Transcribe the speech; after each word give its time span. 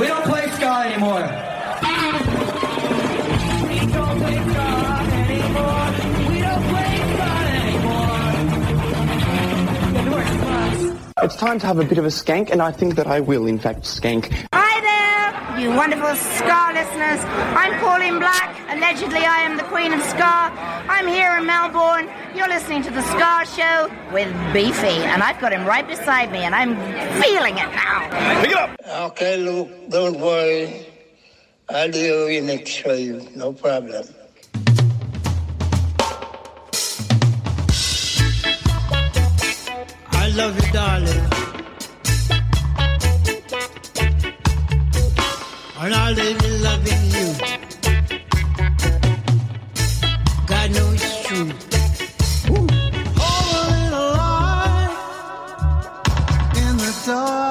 We 0.00 0.06
don't 0.06 0.24
play 0.24 0.48
ska 0.56 0.82
anymore. 0.88 1.24
We 3.68 3.78
don't 3.92 4.16
play 4.18 4.36
ska 4.48 4.66
anymore. 5.20 5.86
We 6.30 6.38
don't 6.40 6.64
play 6.70 6.92
ska 7.12 7.28
anymore. 7.60 8.20
It's 11.24 11.36
time 11.36 11.58
to 11.60 11.66
have 11.66 11.78
a 11.78 11.84
bit 11.84 11.98
of 11.98 12.04
a 12.04 12.10
skank, 12.10 12.50
and 12.50 12.60
I 12.60 12.72
think 12.72 12.96
that 12.96 13.06
I 13.06 13.20
will, 13.20 13.46
in 13.46 13.58
fact, 13.58 13.84
skank. 13.84 14.32
Hi 14.52 14.80
there, 14.80 15.01
you 15.58 15.70
wonderful 15.70 16.14
Ska 16.14 16.70
listeners. 16.72 17.20
I'm 17.54 17.78
Pauline 17.80 18.18
Black. 18.18 18.56
Allegedly, 18.70 19.24
I 19.24 19.42
am 19.42 19.56
the 19.56 19.64
queen 19.64 19.92
of 19.92 20.02
Ska. 20.02 20.50
I'm 20.88 21.06
here 21.06 21.36
in 21.36 21.46
Melbourne. 21.46 22.08
You're 22.34 22.48
listening 22.48 22.82
to 22.84 22.90
the 22.90 23.02
Ska 23.02 23.44
Show 23.56 23.90
with 24.12 24.32
Beefy, 24.52 25.02
and 25.04 25.22
I've 25.22 25.40
got 25.40 25.52
him 25.52 25.66
right 25.66 25.86
beside 25.86 26.32
me, 26.32 26.38
and 26.38 26.54
I'm 26.54 26.76
feeling 27.22 27.58
it 27.58 27.70
now. 27.74 28.40
Pick 28.40 28.52
it 28.52 28.56
up. 28.56 28.70
Okay, 29.10 29.36
Luke, 29.36 29.70
don't 29.90 30.18
worry. 30.20 30.86
I'll 31.68 31.90
do 31.90 32.28
your 32.28 32.42
next 32.42 32.70
show 32.70 32.94
you. 32.94 33.28
No 33.34 33.52
problem. 33.52 34.04
I 40.12 40.28
love 40.34 40.56
you, 40.56 40.72
darling. 40.72 41.61
And 45.84 45.92
I'll 45.94 46.14
live 46.14 46.60
loving 46.60 47.04
you. 47.10 47.34
God 50.46 50.70
knows 50.70 51.02
it's 51.02 51.26
true. 51.26 51.50
All 53.18 53.74
in 53.82 53.92
a 53.92 54.06
lie 54.14 54.94
in 56.54 56.76
the 56.76 57.02
dark 57.04 57.41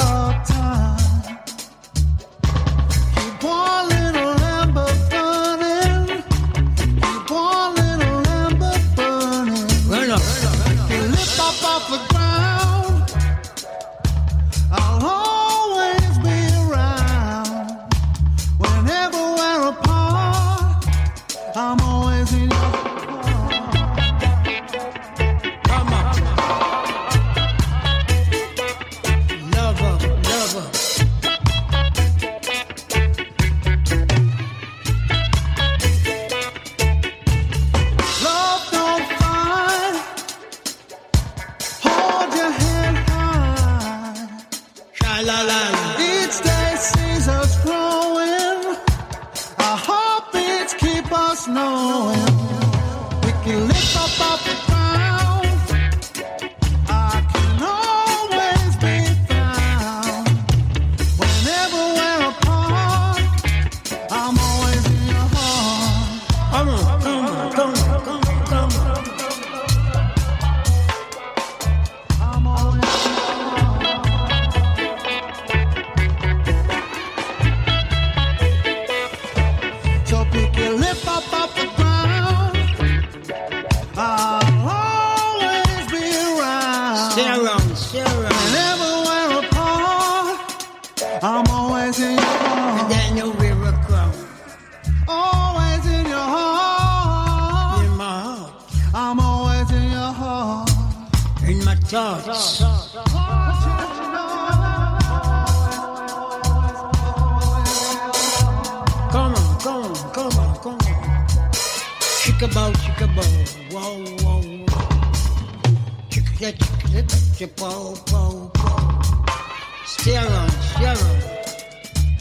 stay 119.85 120.15
around. 120.15 120.51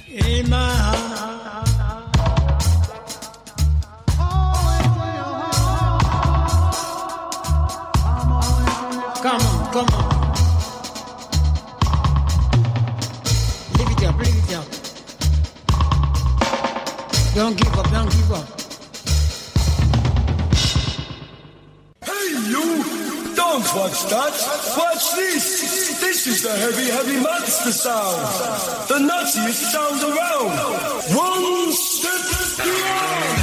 In 0.08 0.50
my 0.50 0.56
heart. 0.56 1.20
Come 9.22 9.40
on, 9.40 9.72
come 9.72 9.88
on. 9.94 10.04
Live 13.78 13.90
it 13.90 14.02
up, 14.04 14.18
live 14.18 14.38
it 14.38 14.54
up. 14.54 14.66
Don't 17.34 17.56
give 17.56 17.78
up, 17.78 17.90
don't 17.90 18.10
give 18.10 18.32
up. 18.32 18.59
Don't 23.52 23.74
watch 23.74 24.04
that! 24.04 24.76
Watch 24.78 25.16
this! 25.16 25.98
This 26.00 26.24
is 26.28 26.42
the 26.42 26.56
heavy, 26.56 26.88
heavy 26.88 27.18
monster 27.20 27.72
sound! 27.72 28.22
The 28.86 28.94
nuttiest 28.94 29.72
sound 29.72 30.00
around! 30.04 31.16
One 31.16 31.72
step 31.72 32.64
beyond! 32.64 33.39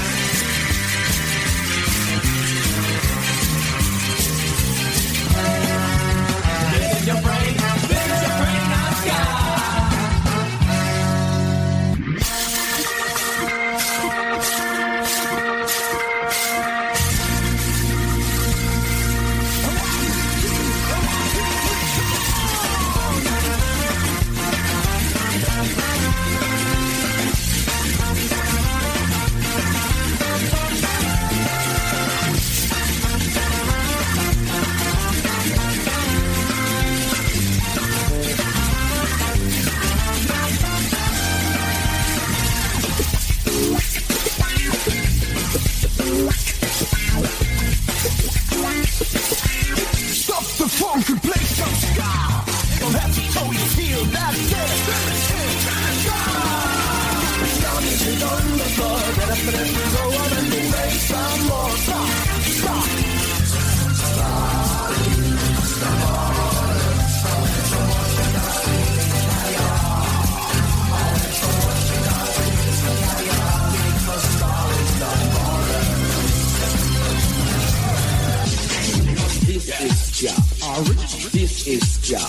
Ja. 80.78 80.84
This 81.32 81.66
is 81.66 82.08
Ja. 82.08 82.20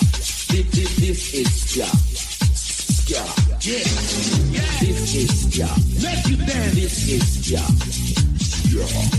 This, 0.47 0.65
this, 0.71 0.95
this 0.95 1.33
is 1.33 1.75
Ja. 1.75 1.85
Ja. 3.05 3.23
This 4.79 5.13
is 5.13 5.55
Ja. 5.55 5.67
This 6.73 7.07
is 7.07 7.47
Ja. 7.47 7.65
Ja. 8.69 9.18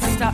stop, 0.00 0.10
stop. 0.16 0.33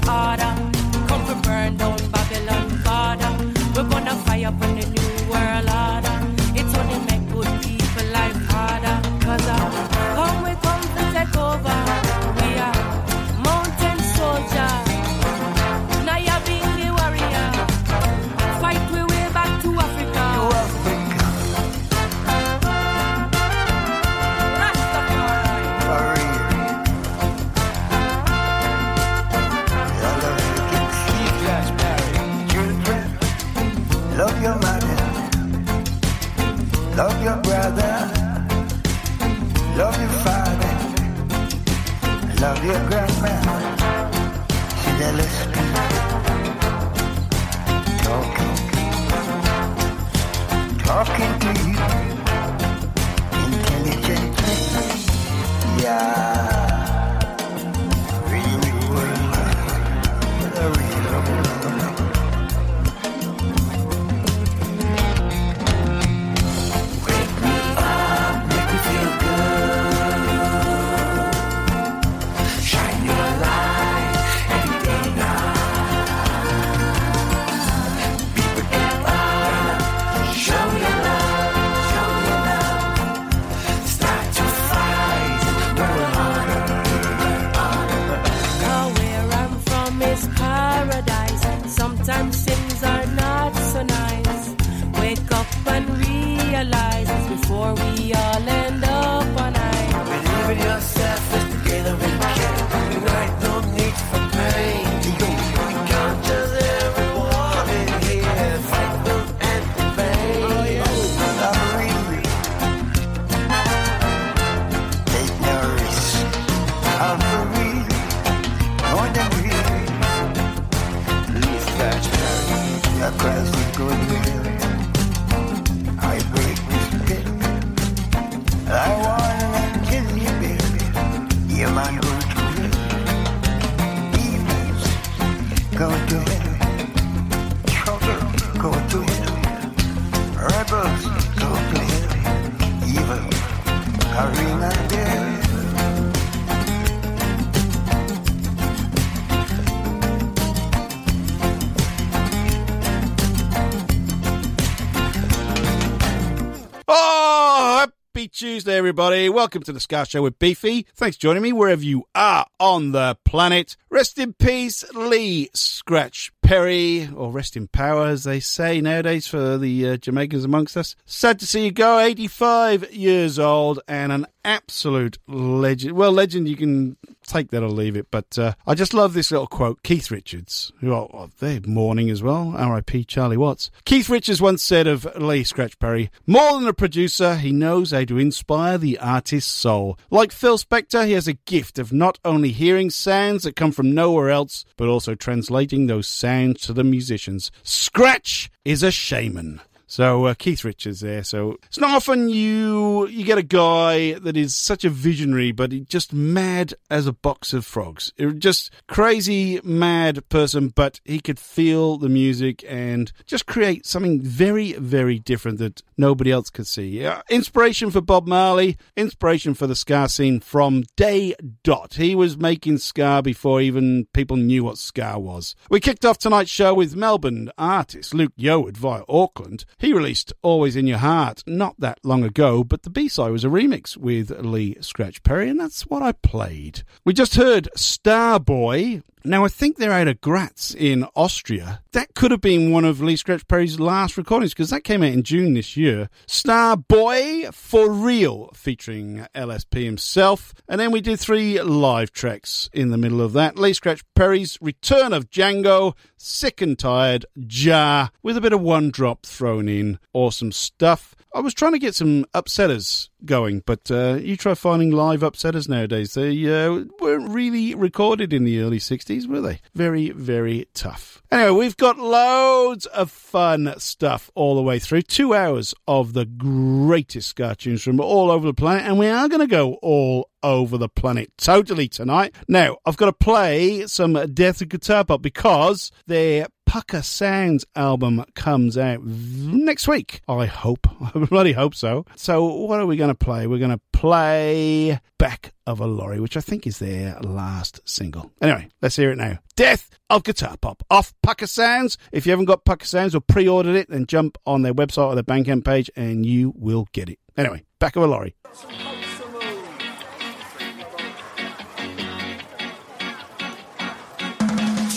Tuesday, 158.70 158.78
everybody. 158.78 159.28
Welcome 159.28 159.64
to 159.64 159.72
the 159.72 159.80
Ska 159.80 160.06
Show 160.06 160.22
with 160.22 160.38
Beefy. 160.38 160.86
Thanks 160.94 161.16
for 161.16 161.22
joining 161.22 161.42
me 161.42 161.52
wherever 161.52 161.82
you 161.82 162.04
are 162.14 162.46
on 162.60 162.92
the 162.92 163.18
planet. 163.24 163.76
Rest 163.90 164.16
in 164.16 164.32
peace, 164.32 164.84
Lee 164.94 165.50
Scratch 165.52 166.30
Perry, 166.50 167.08
or 167.14 167.30
rest 167.30 167.56
in 167.56 167.68
power, 167.68 168.08
as 168.08 168.24
they 168.24 168.40
say 168.40 168.80
nowadays 168.80 169.28
for 169.28 169.56
the 169.56 169.90
uh, 169.90 169.96
Jamaicans 169.96 170.44
amongst 170.44 170.76
us. 170.76 170.96
Sad 171.06 171.38
to 171.38 171.46
see 171.46 171.66
you 171.66 171.70
go, 171.70 172.00
85 172.00 172.92
years 172.92 173.38
old 173.38 173.78
and 173.86 174.10
an 174.10 174.26
absolute 174.44 175.16
legend. 175.28 175.92
Well, 175.92 176.10
legend, 176.10 176.48
you 176.48 176.56
can 176.56 176.96
take 177.24 177.50
that 177.50 177.62
or 177.62 177.68
leave 177.68 177.96
it, 177.96 178.10
but 178.10 178.36
uh, 178.36 178.54
I 178.66 178.74
just 178.74 178.92
love 178.92 179.14
this 179.14 179.30
little 179.30 179.46
quote. 179.46 179.84
Keith 179.84 180.10
Richards, 180.10 180.72
who 180.80 180.92
are, 180.92 181.08
oh, 181.12 181.30
they're 181.38 181.60
mourning 181.64 182.10
as 182.10 182.22
well, 182.22 182.50
RIP 182.50 183.06
Charlie 183.06 183.36
Watts. 183.36 183.70
Keith 183.84 184.08
Richards 184.08 184.42
once 184.42 184.62
said 184.62 184.88
of 184.88 185.06
Lee 185.16 185.44
Scratch 185.44 185.78
Perry, 185.78 186.10
more 186.26 186.58
than 186.58 186.66
a 186.66 186.72
producer, 186.72 187.36
he 187.36 187.52
knows 187.52 187.92
how 187.92 188.04
to 188.04 188.18
inspire 188.18 188.76
the 188.76 188.98
artist's 188.98 189.52
soul. 189.52 189.96
Like 190.10 190.32
Phil 190.32 190.58
Spector, 190.58 191.06
he 191.06 191.12
has 191.12 191.28
a 191.28 191.34
gift 191.34 191.78
of 191.78 191.92
not 191.92 192.18
only 192.24 192.50
hearing 192.50 192.90
sounds 192.90 193.44
that 193.44 193.54
come 193.54 193.70
from 193.70 193.94
nowhere 193.94 194.30
else, 194.30 194.64
but 194.76 194.88
also 194.88 195.14
translating 195.14 195.86
those 195.86 196.08
sounds 196.08 196.39
to 196.54 196.72
the 196.72 196.84
musicians. 196.84 197.50
Scratch 197.62 198.50
is 198.64 198.82
a 198.82 198.90
shaman. 198.90 199.60
So 199.90 200.26
uh, 200.26 200.34
Keith 200.34 200.62
Richards 200.62 201.00
there. 201.00 201.24
So 201.24 201.56
it's 201.64 201.80
not 201.80 201.90
often 201.90 202.28
you 202.28 203.08
you 203.08 203.24
get 203.24 203.38
a 203.38 203.42
guy 203.42 204.12
that 204.12 204.36
is 204.36 204.54
such 204.54 204.84
a 204.84 204.88
visionary, 204.88 205.50
but 205.50 205.72
just 205.88 206.12
mad 206.12 206.74
as 206.88 207.08
a 207.08 207.12
box 207.12 207.52
of 207.52 207.66
frogs. 207.66 208.12
Just 208.38 208.70
crazy 208.86 209.60
mad 209.64 210.28
person, 210.28 210.68
but 210.68 211.00
he 211.04 211.18
could 211.18 211.40
feel 211.40 211.98
the 211.98 212.08
music 212.08 212.64
and 212.68 213.10
just 213.26 213.46
create 213.46 213.84
something 213.84 214.20
very 214.22 214.74
very 214.74 215.18
different 215.18 215.58
that 215.58 215.82
nobody 215.98 216.30
else 216.30 216.50
could 216.50 216.68
see. 216.68 217.04
Uh, 217.04 217.22
inspiration 217.28 217.90
for 217.90 218.00
Bob 218.00 218.28
Marley, 218.28 218.76
inspiration 218.96 219.54
for 219.54 219.66
the 219.66 219.74
ska 219.74 220.08
scene 220.08 220.38
from 220.38 220.84
day 220.94 221.34
dot. 221.64 221.94
He 221.94 222.14
was 222.14 222.38
making 222.38 222.78
ska 222.78 223.22
before 223.24 223.60
even 223.60 224.06
people 224.12 224.36
knew 224.36 224.62
what 224.62 224.78
ska 224.78 225.18
was. 225.18 225.56
We 225.68 225.80
kicked 225.80 226.04
off 226.04 226.16
tonight's 226.16 226.48
show 226.48 226.74
with 226.74 226.94
Melbourne 226.94 227.50
artist 227.58 228.14
Luke 228.14 228.36
Yeoward 228.38 228.76
via 228.76 229.02
Auckland. 229.08 229.64
He 229.80 229.94
released 229.94 230.34
Always 230.42 230.76
in 230.76 230.86
Your 230.86 230.98
Heart 230.98 231.42
not 231.46 231.74
that 231.78 232.00
long 232.04 232.22
ago, 232.22 232.62
but 232.62 232.82
the 232.82 232.90
B-side 232.90 233.32
was 233.32 233.44
a 233.44 233.48
remix 233.48 233.96
with 233.96 234.30
Lee 234.30 234.76
Scratch 234.82 235.22
Perry, 235.22 235.48
and 235.48 235.58
that's 235.58 235.86
what 235.86 236.02
I 236.02 236.12
played. 236.12 236.82
We 237.06 237.14
just 237.14 237.36
heard 237.36 237.70
Starboj. 237.74 239.02
Now, 239.22 239.44
I 239.44 239.48
think 239.48 239.76
they're 239.76 239.92
out 239.92 240.08
of 240.08 240.20
Graz 240.20 240.74
in 240.78 241.04
Austria. 241.14 241.82
That 241.92 242.14
could 242.14 242.30
have 242.30 242.40
been 242.40 242.72
one 242.72 242.86
of 242.86 243.02
Lee 243.02 243.16
Scratch 243.16 243.46
Perry's 243.46 243.78
last 243.78 244.16
recordings 244.16 244.52
because 244.52 244.70
that 244.70 244.84
came 244.84 245.02
out 245.02 245.12
in 245.12 245.22
June 245.22 245.54
this 245.54 245.76
year. 245.76 246.08
Star 246.26 246.76
Boy 246.76 247.50
for 247.52 247.90
Real 247.90 248.50
featuring 248.54 249.26
LSP 249.34 249.84
himself. 249.84 250.54
And 250.68 250.80
then 250.80 250.90
we 250.90 251.02
did 251.02 251.20
three 251.20 251.60
live 251.60 252.12
tracks 252.12 252.70
in 252.72 252.90
the 252.90 252.98
middle 252.98 253.20
of 253.20 253.34
that. 253.34 253.58
Lee 253.58 253.74
Scratch 253.74 254.02
Perry's 254.14 254.56
Return 254.62 255.12
of 255.12 255.28
Django, 255.28 255.94
Sick 256.16 256.62
and 256.62 256.78
Tired, 256.78 257.26
Jar, 257.46 258.10
with 258.22 258.36
a 258.36 258.40
bit 258.40 258.54
of 258.54 258.62
one 258.62 258.90
drop 258.90 259.26
thrown 259.26 259.68
in. 259.68 259.98
Awesome 260.14 260.52
stuff. 260.52 261.14
I 261.32 261.40
was 261.40 261.54
trying 261.54 261.72
to 261.72 261.78
get 261.78 261.94
some 261.94 262.24
upsetters 262.34 263.08
going, 263.24 263.62
but 263.64 263.88
uh, 263.90 264.18
you 264.20 264.36
try 264.36 264.54
finding 264.54 264.90
live 264.90 265.20
upsetters 265.20 265.68
nowadays. 265.68 266.14
They 266.14 266.44
uh, 266.44 266.84
weren't 266.98 267.30
really 267.30 267.74
recorded 267.74 268.32
in 268.32 268.42
the 268.42 268.60
early 268.60 268.78
60s, 268.78 269.28
were 269.28 269.40
they? 269.40 269.60
Very, 269.72 270.10
very 270.10 270.66
tough. 270.74 271.22
Anyway, 271.30 271.56
we've 271.56 271.76
got 271.76 271.98
loads 271.98 272.86
of 272.86 273.12
fun 273.12 273.72
stuff 273.78 274.30
all 274.34 274.56
the 274.56 274.62
way 274.62 274.80
through. 274.80 275.02
Two 275.02 275.32
hours 275.32 275.72
of 275.86 276.14
the 276.14 276.24
greatest 276.24 277.28
ska 277.28 277.54
tunes 277.56 277.82
from 277.82 278.00
all 278.00 278.32
over 278.32 278.46
the 278.46 278.54
planet, 278.54 278.84
and 278.86 278.98
we 278.98 279.06
are 279.06 279.28
going 279.28 279.40
to 279.40 279.46
go 279.46 279.74
all 279.74 280.29
over 280.42 280.78
the 280.78 280.88
planet 280.88 281.32
totally 281.36 281.88
tonight. 281.88 282.34
Now, 282.48 282.78
I've 282.84 282.96
got 282.96 283.06
to 283.06 283.12
play 283.12 283.86
some 283.86 284.14
Death 284.32 284.60
of 284.62 284.68
Guitar 284.68 285.04
Pop 285.04 285.22
because 285.22 285.90
their 286.06 286.46
Pucker 286.70 287.02
Sounds 287.02 287.64
album 287.74 288.24
comes 288.36 288.78
out 288.78 289.02
next 289.02 289.88
week. 289.88 290.20
I 290.28 290.46
hope. 290.46 290.86
I 291.14 291.18
bloody 291.18 291.50
hope 291.50 291.74
so. 291.74 292.06
So, 292.14 292.44
what 292.44 292.78
are 292.78 292.86
we 292.86 292.96
going 292.96 293.08
to 293.08 293.14
play? 293.16 293.48
We're 293.48 293.58
going 293.58 293.72
to 293.72 293.80
play 293.92 295.00
Back 295.18 295.52
of 295.66 295.80
a 295.80 295.86
Lorry, 295.86 296.20
which 296.20 296.36
I 296.36 296.40
think 296.40 296.68
is 296.68 296.78
their 296.78 297.18
last 297.22 297.80
single. 297.84 298.30
Anyway, 298.40 298.68
let's 298.80 298.94
hear 298.94 299.10
it 299.10 299.18
now. 299.18 299.40
Death 299.56 299.90
of 300.10 300.22
Guitar 300.22 300.56
Pop 300.58 300.84
off 300.88 301.12
Pucker 301.24 301.48
Sounds. 301.48 301.98
If 302.12 302.24
you 302.24 302.30
haven't 302.30 302.46
got 302.46 302.64
Pucker 302.64 302.86
Sounds 302.86 303.16
or 303.16 303.20
pre 303.20 303.48
ordered 303.48 303.74
it, 303.74 303.90
then 303.90 304.06
jump 304.06 304.38
on 304.46 304.62
their 304.62 304.72
website 304.72 305.06
or 305.08 305.16
their 305.16 305.24
Bandcamp 305.24 305.64
page 305.64 305.90
and 305.96 306.24
you 306.24 306.54
will 306.56 306.86
get 306.92 307.08
it. 307.08 307.18
Anyway, 307.36 307.64
Back 307.80 307.96
of 307.96 308.04
a 308.04 308.06
Lorry. 308.06 308.36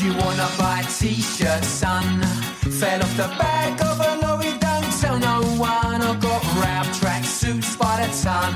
You 0.03 0.13
wanna 0.17 0.49
buy 0.57 0.81
a 0.81 0.83
t-shirt, 0.83 1.63
son? 1.63 2.21
Fell 2.79 3.01
off 3.01 3.15
the 3.15 3.29
back 3.39 3.79
of 3.81 3.99
a 3.99 4.11
lorry, 4.25 4.51
don't 4.59 4.91
tell 4.99 5.17
no 5.17 5.41
one. 5.57 6.01
I 6.01 6.15
got 6.19 6.43
rap 6.59 6.85
track 6.99 7.23
suits 7.23 7.75
by 7.77 7.95
the 8.01 8.09
ton. 8.21 8.51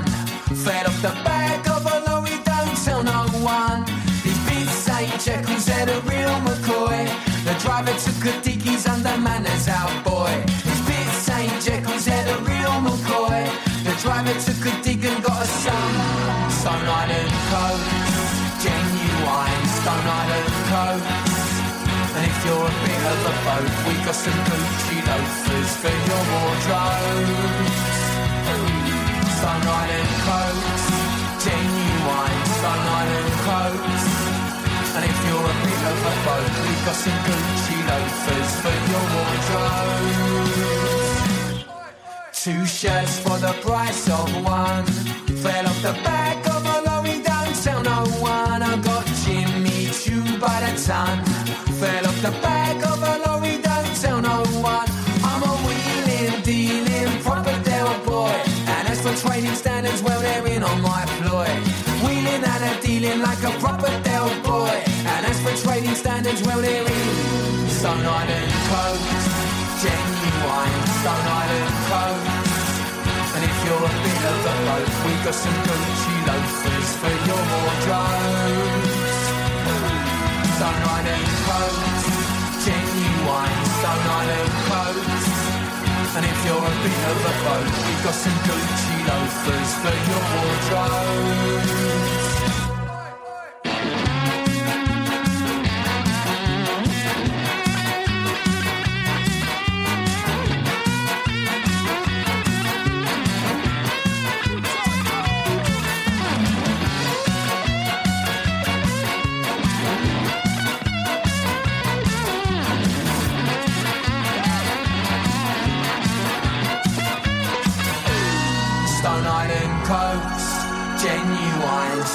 Fell 0.64 0.86
off 0.86 1.00
the 1.00 1.14
back 1.24 1.66
of 1.68 1.86
a 1.86 1.96
lorry, 2.06 2.36
don't 2.44 2.76
tell 2.84 3.02
no 3.02 3.20
one. 3.40 3.84
These 4.24 4.40
bits 4.46 4.88
ain't 4.90 5.20
Jekyll's, 5.20 5.64
they're 5.64 5.86
the 5.86 6.00
real 6.10 6.36
McCoy. 6.46 7.08
The 7.46 7.54
driver 7.64 7.96
took 8.04 8.24
a 8.28 8.40
dig, 8.42 8.60
he's 8.60 8.86
under 8.86 9.16
manners 9.16 9.68
out, 9.68 9.92
boy. 10.04 10.34
These 10.66 10.82
bits 10.88 11.30
ain't 11.30 11.62
Jekyll's, 11.64 12.04
they're 12.04 12.26
the 12.30 12.38
real 12.44 12.76
McCoy. 12.84 13.40
The 13.84 13.94
driver 14.02 14.36
took 14.44 14.62
a 14.68 14.82
dig 14.82 15.04
and 15.04 15.22
got 15.24 15.42
a 15.42 15.46
son. 15.46 16.50
Stone 16.60 16.88
Island 17.00 17.32
Coast, 17.48 18.64
genuine 18.64 19.66
Stone 19.80 20.08
Island. 20.20 20.47
And 22.68 22.76
if 22.76 22.84
you're 22.84 22.84
a 22.84 22.84
bit 22.84 23.00
of 23.08 23.24
a 23.24 23.34
boat, 23.44 23.72
we 23.86 23.94
got 24.04 24.14
some 24.14 24.40
Gucci 24.44 24.98
loafers 25.08 25.72
for 25.80 25.94
your 26.08 26.22
wardrobe. 26.32 27.68
Stone 29.38 29.68
Island 29.80 30.12
Coast, 30.28 30.92
genuine 31.44 32.44
Stone 32.58 32.86
Island 33.00 33.32
Coast. 33.48 34.12
And 34.96 35.04
if 35.04 35.18
you're 35.26 35.48
a 35.48 35.56
bit 35.64 35.82
of 35.92 35.98
a 36.04 36.14
boat, 36.26 36.52
we 36.60 36.72
got 36.84 36.98
some 37.04 37.20
Gucci 37.24 37.78
loafers 37.88 38.50
for 38.62 38.76
your 38.90 39.04
wardrobe. 39.14 40.08
Two 42.32 42.62
shirts 42.66 43.14
for 43.20 43.38
the 43.38 43.52
price 43.62 44.08
of 44.10 44.28
one. 44.44 44.86
Fell 45.42 45.66
off 45.66 45.80
the 45.82 45.92
back 46.04 46.37
Trading 59.20 59.54
standards, 59.54 60.00
well, 60.02 60.20
they're 60.20 60.46
in 60.46 60.62
on 60.62 60.80
my 60.80 61.04
ploy. 61.18 61.50
Wheeling 62.06 62.44
and 62.44 62.64
a 62.70 62.80
dealing 62.80 63.20
like 63.20 63.42
a 63.42 63.50
proper 63.58 63.90
Del 64.02 64.28
boy. 64.46 64.82
And 65.12 65.26
as 65.26 65.38
for 65.42 65.54
trading 65.66 65.94
standards, 65.94 66.40
well, 66.42 66.60
they're 66.60 66.86
in. 66.86 67.68
Stone 67.68 68.06
Island 68.06 68.52
Coast, 68.70 69.06
genuine 69.82 70.74
Stone 71.02 71.28
Island 71.42 71.74
Coast. 71.90 72.38
And 73.34 73.42
if 73.42 73.56
you're 73.66 73.84
a 73.90 73.94
bit 74.06 74.22
of 74.30 74.38
a 74.38 74.54
boat, 74.66 74.90
we 75.02 75.12
got 75.26 75.34
some 75.34 75.58
Gucci 75.66 76.14
loafers 76.28 76.90
for 77.00 77.14
your 77.26 77.42
wardrobe. 77.50 78.86
Stone 80.56 80.82
Island 80.94 81.28
Coast, 81.46 81.82
genuine 82.64 83.58
Stone 83.78 84.06
Island. 84.20 84.47
And 86.18 86.26
if 86.26 86.44
you're 86.44 86.56
a 86.56 86.74
bit 86.82 86.98
of 87.12 87.18
a 87.22 87.34
boat, 87.46 87.62
we've 87.86 88.02
got 88.02 88.12
some 88.12 88.32
Gucci 88.42 89.06
loafers 89.06 89.70
for 89.78 89.94
your 90.10 90.22
wardrobe. 90.34 92.27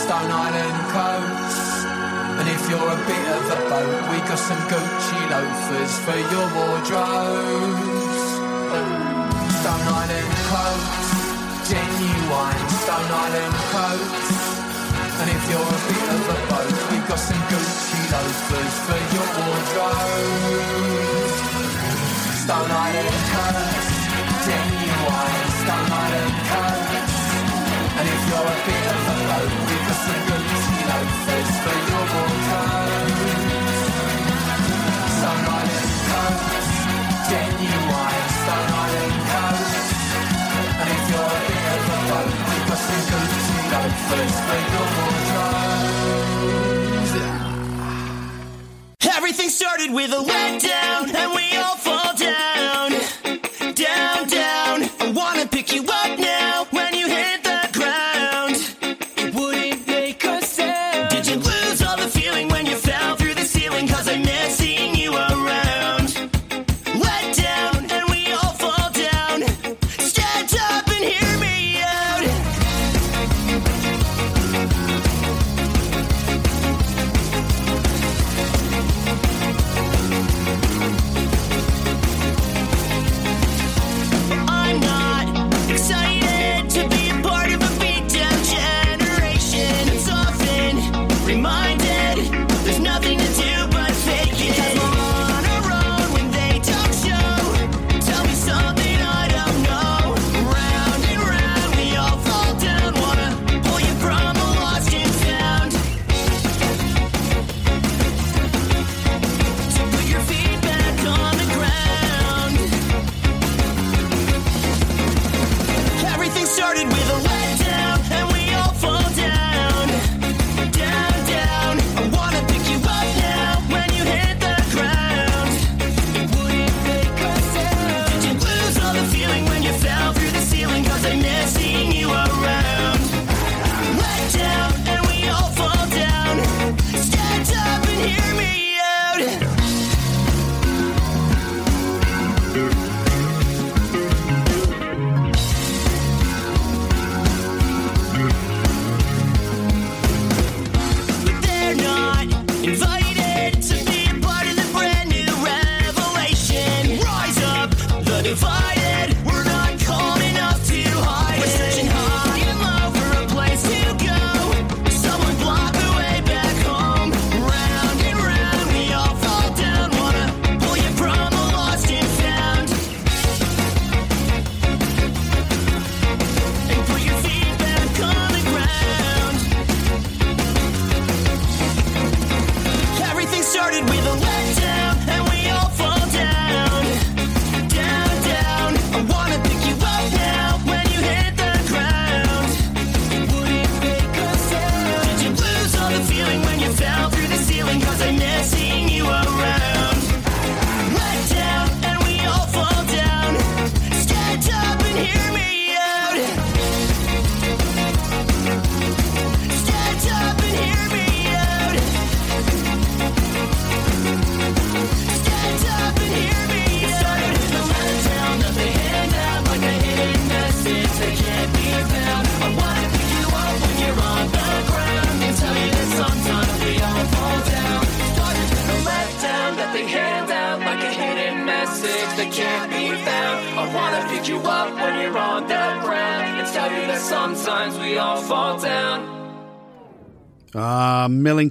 Stone 0.03 0.31
Island 0.35 0.79
coast. 0.91 1.87
And 2.35 2.47
if 2.51 2.59
you're 2.67 2.91
a 2.91 2.99
bit 3.07 3.25
of 3.39 3.43
a 3.55 3.59
boat, 3.71 4.03
we 4.11 4.19
got 4.27 4.35
some 4.35 4.59
Gucci 4.67 5.21
loafers 5.31 5.93
for 6.03 6.19
your 6.19 6.43
wardrobes. 6.51 8.19
Stone 9.63 9.87
Island 9.95 10.33
coats, 10.51 11.07
genuine 11.71 12.67
Stone 12.83 13.11
Island 13.15 13.55
coats. 13.71 14.27
And 15.23 15.27
if 15.31 15.41
you're 15.47 15.71
a 15.71 15.81
bit 15.87 16.07
of 16.19 16.35
a 16.35 16.37
boat, 16.51 16.75
we 16.91 16.99
got 17.07 17.21
some 17.23 17.39
Gucci 17.47 18.01
loafers 18.11 18.75
for 18.83 18.99
your 19.15 19.27
wardrobes. 19.39 20.83
Stone 22.43 22.71
Island 22.75 23.23
coats, 23.31 23.87
genuine 24.43 25.47
Stone 25.63 25.91
Island 25.95 26.35
coats. 26.51 27.23
And 27.95 28.05
if 28.09 28.21
you're 28.27 28.51
a 28.51 28.57
bit 28.67 28.85
of 28.91 28.99
a 29.07 29.17
boat, 29.31 29.82
Everything 49.15 49.49
started 49.49 49.91
with 49.91 50.11
a 50.11 50.17
letdown, 50.17 51.15
and 51.15 51.31
we 51.35 51.57
all. 51.57 51.82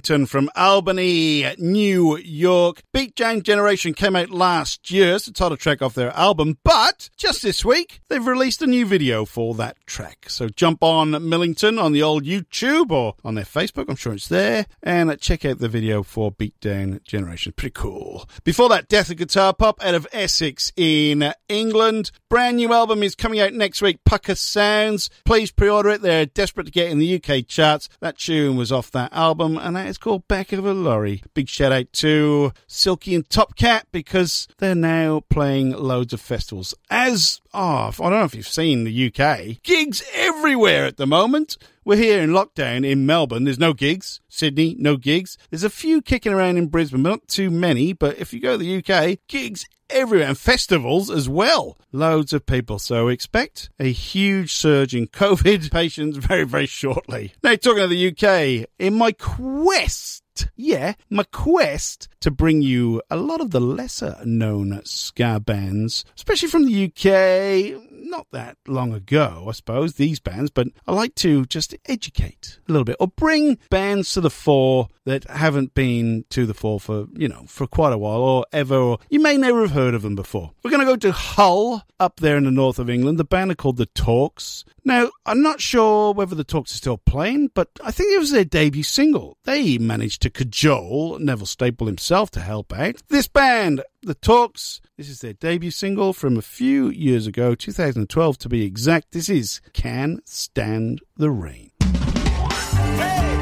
From 0.03 0.49
Albany, 0.53 1.55
New 1.57 2.17
York. 2.17 2.82
Panic 3.15 3.33
Jane 3.33 3.43
Generation 3.43 3.93
came 3.93 4.15
out 4.15 4.31
last 4.31 4.89
year 4.89 5.13
as 5.15 5.25
the 5.25 5.31
title 5.31 5.57
track 5.57 5.81
off 5.81 5.93
their 5.93 6.11
album, 6.11 6.57
but 6.63 7.09
just 7.15 7.43
this 7.43 7.63
week 7.63 8.01
they've 8.09 8.25
released 8.25 8.61
a 8.61 8.67
new 8.67 8.85
video 8.85 9.25
for 9.25 9.53
that 9.55 9.77
track. 9.85 10.25
So 10.29 10.49
jump 10.49 10.83
on 10.83 11.11
Millington 11.29 11.77
on 11.77 11.91
the 11.91 12.01
old 12.01 12.23
YouTube 12.23 12.91
or 12.91 13.15
on 13.23 13.35
their 13.35 13.43
Facebook, 13.43 13.85
I'm 13.87 13.95
sure 13.95 14.13
it's 14.13 14.29
there, 14.29 14.65
and 14.81 15.19
check 15.19 15.45
out 15.45 15.59
the 15.59 15.67
video 15.67 16.01
for 16.01 16.31
Beatdown 16.31 17.03
Generation. 17.03 17.53
Pretty 17.55 17.73
cool. 17.73 18.27
Before 18.43 18.69
that, 18.69 18.87
Death 18.87 19.11
of 19.11 19.17
Guitar 19.17 19.53
Pop 19.53 19.83
out 19.83 19.93
of 19.93 20.07
Essex 20.11 20.71
in 20.75 21.33
England. 21.47 22.11
Brand 22.29 22.57
new 22.57 22.73
album 22.73 23.03
is 23.03 23.15
coming 23.15 23.39
out 23.39 23.53
next 23.53 23.81
week, 23.81 23.99
Pucker 24.05 24.35
Sounds. 24.35 25.09
Please 25.23 25.51
pre 25.51 25.69
order 25.69 25.89
it, 25.89 26.01
they're 26.01 26.25
desperate 26.25 26.65
to 26.65 26.71
get 26.71 26.89
in 26.89 26.97
the 26.97 27.21
UK 27.21 27.47
charts. 27.47 27.89
That 27.99 28.17
tune 28.17 28.55
was 28.55 28.71
off 28.71 28.89
that 28.91 29.13
album, 29.13 29.57
and 29.57 29.75
that 29.75 29.87
is 29.87 29.99
called 29.99 30.27
Back 30.27 30.51
of 30.51 30.65
a 30.65 30.73
Lorry. 30.73 31.21
Big 31.35 31.47
shout 31.47 31.71
out 31.71 31.93
to 31.93 32.53
Silk 32.65 33.02
Silky 33.03 33.15
and 33.15 33.29
Top 33.29 33.57
Cat 33.57 33.85
because 33.91 34.47
they're 34.59 34.73
now 34.73 35.23
playing 35.29 35.71
loads 35.71 36.13
of 36.13 36.21
festivals. 36.21 36.73
As 36.89 37.41
are, 37.53 37.91
oh, 37.99 38.05
I 38.05 38.09
don't 38.09 38.19
know 38.19 38.25
if 38.25 38.33
you've 38.33 38.47
seen 38.47 38.85
the 38.85 39.07
UK, 39.07 39.61
gigs 39.61 40.01
everywhere 40.13 40.85
at 40.85 40.95
the 40.95 41.05
moment. 41.05 41.57
We're 41.83 41.97
here 41.97 42.21
in 42.21 42.29
lockdown 42.29 42.89
in 42.89 43.05
Melbourne. 43.05 43.43
There's 43.43 43.59
no 43.59 43.73
gigs. 43.73 44.21
Sydney, 44.29 44.77
no 44.79 44.95
gigs. 44.95 45.37
There's 45.49 45.65
a 45.65 45.69
few 45.69 46.01
kicking 46.01 46.31
around 46.31 46.55
in 46.55 46.67
Brisbane, 46.67 47.03
but 47.03 47.09
not 47.09 47.27
too 47.27 47.51
many. 47.51 47.91
But 47.91 48.19
if 48.19 48.33
you 48.33 48.39
go 48.39 48.57
to 48.57 48.63
the 48.63 48.77
UK, 48.77 49.19
gigs 49.27 49.65
everywhere 49.89 50.29
and 50.29 50.37
festivals 50.37 51.11
as 51.11 51.27
well. 51.27 51.77
Loads 51.91 52.31
of 52.31 52.45
people. 52.45 52.79
So 52.79 53.09
expect 53.09 53.69
a 53.79 53.91
huge 53.91 54.53
surge 54.53 54.95
in 54.95 55.07
COVID 55.09 55.71
patients 55.71 56.17
very, 56.17 56.45
very 56.45 56.67
shortly. 56.67 57.33
Now, 57.43 57.55
talking 57.55 57.81
to 57.81 57.87
the 57.87 58.07
UK, 58.07 58.69
in 58.79 58.97
my 58.97 59.11
quest 59.11 60.22
yeah, 60.55 60.93
my 61.09 61.23
quest 61.31 62.07
to 62.21 62.31
bring 62.31 62.61
you 62.61 63.01
a 63.09 63.15
lot 63.15 63.41
of 63.41 63.51
the 63.51 63.61
lesser 63.61 64.17
known 64.25 64.81
ska 64.85 65.39
bands, 65.39 66.05
especially 66.15 66.49
from 66.49 66.65
the 66.65 66.85
UK, 66.85 67.81
not 68.13 68.27
that 68.31 68.57
long 68.67 68.93
ago, 68.93 69.47
I 69.49 69.53
suppose, 69.53 69.95
these 69.95 70.19
bands, 70.19 70.51
but 70.51 70.67
I 70.85 70.93
like 70.93 71.15
to 71.15 71.47
just 71.47 71.73
educate 71.85 72.59
a 72.69 72.71
little 72.71 72.85
bit 72.85 72.95
or 72.99 73.07
bring 73.07 73.57
bands 73.71 74.13
to 74.13 74.21
the 74.21 74.29
fore 74.29 74.87
that 75.05 75.23
haven't 75.23 75.73
been 75.73 76.23
to 76.29 76.45
the 76.45 76.53
fore 76.53 76.79
for, 76.79 77.07
you 77.13 77.27
know, 77.27 77.45
for 77.47 77.65
quite 77.65 77.91
a 77.91 77.97
while 77.97 78.21
or 78.21 78.45
ever, 78.53 78.75
or 78.75 78.99
you 79.09 79.19
may 79.19 79.35
never 79.35 79.61
have 79.61 79.71
heard 79.71 79.95
of 79.95 80.03
them 80.03 80.15
before. 80.15 80.51
We're 80.63 80.69
going 80.69 80.85
to 80.85 80.91
go 80.91 80.95
to 80.95 81.11
Hull, 81.11 81.83
up 82.03 82.19
there 82.19 82.37
in 82.37 82.43
the 82.43 82.51
north 82.51 82.79
of 82.79 82.89
England. 82.89 83.17
The 83.17 83.23
band 83.23 83.51
are 83.51 83.55
called 83.55 83.77
The 83.77 83.85
Talks. 83.87 84.65
Now, 84.83 85.09
I'm 85.25 85.41
not 85.41 85.61
sure 85.61 86.13
whether 86.13 86.35
The 86.35 86.43
Talks 86.43 86.73
are 86.73 86.77
still 86.77 86.97
playing, 86.97 87.51
but 87.53 87.69
I 87.81 87.91
think 87.91 88.11
it 88.11 88.19
was 88.19 88.31
their 88.31 88.43
debut 88.43 88.83
single. 88.83 89.37
They 89.45 89.77
managed 89.77 90.21
to 90.23 90.29
cajole 90.29 91.17
Neville 91.19 91.45
Staple 91.45 91.87
himself 91.87 92.29
to 92.31 92.41
help 92.41 92.73
out. 92.73 93.01
This 93.07 93.27
band, 93.27 93.81
The 94.05 94.15
Talks, 94.15 94.81
this 94.97 95.07
is 95.07 95.21
their 95.21 95.31
debut 95.31 95.71
single 95.71 96.11
from 96.11 96.35
a 96.35 96.41
few 96.41 96.89
years 96.89 97.25
ago, 97.25 97.55
2012 97.55 98.37
to 98.39 98.49
be 98.49 98.65
exact. 98.65 99.13
This 99.13 99.29
is 99.29 99.61
Can 99.71 100.19
Stand 100.25 100.99
the 101.15 101.31
Rain. 101.31 101.71
Man, 102.73 103.32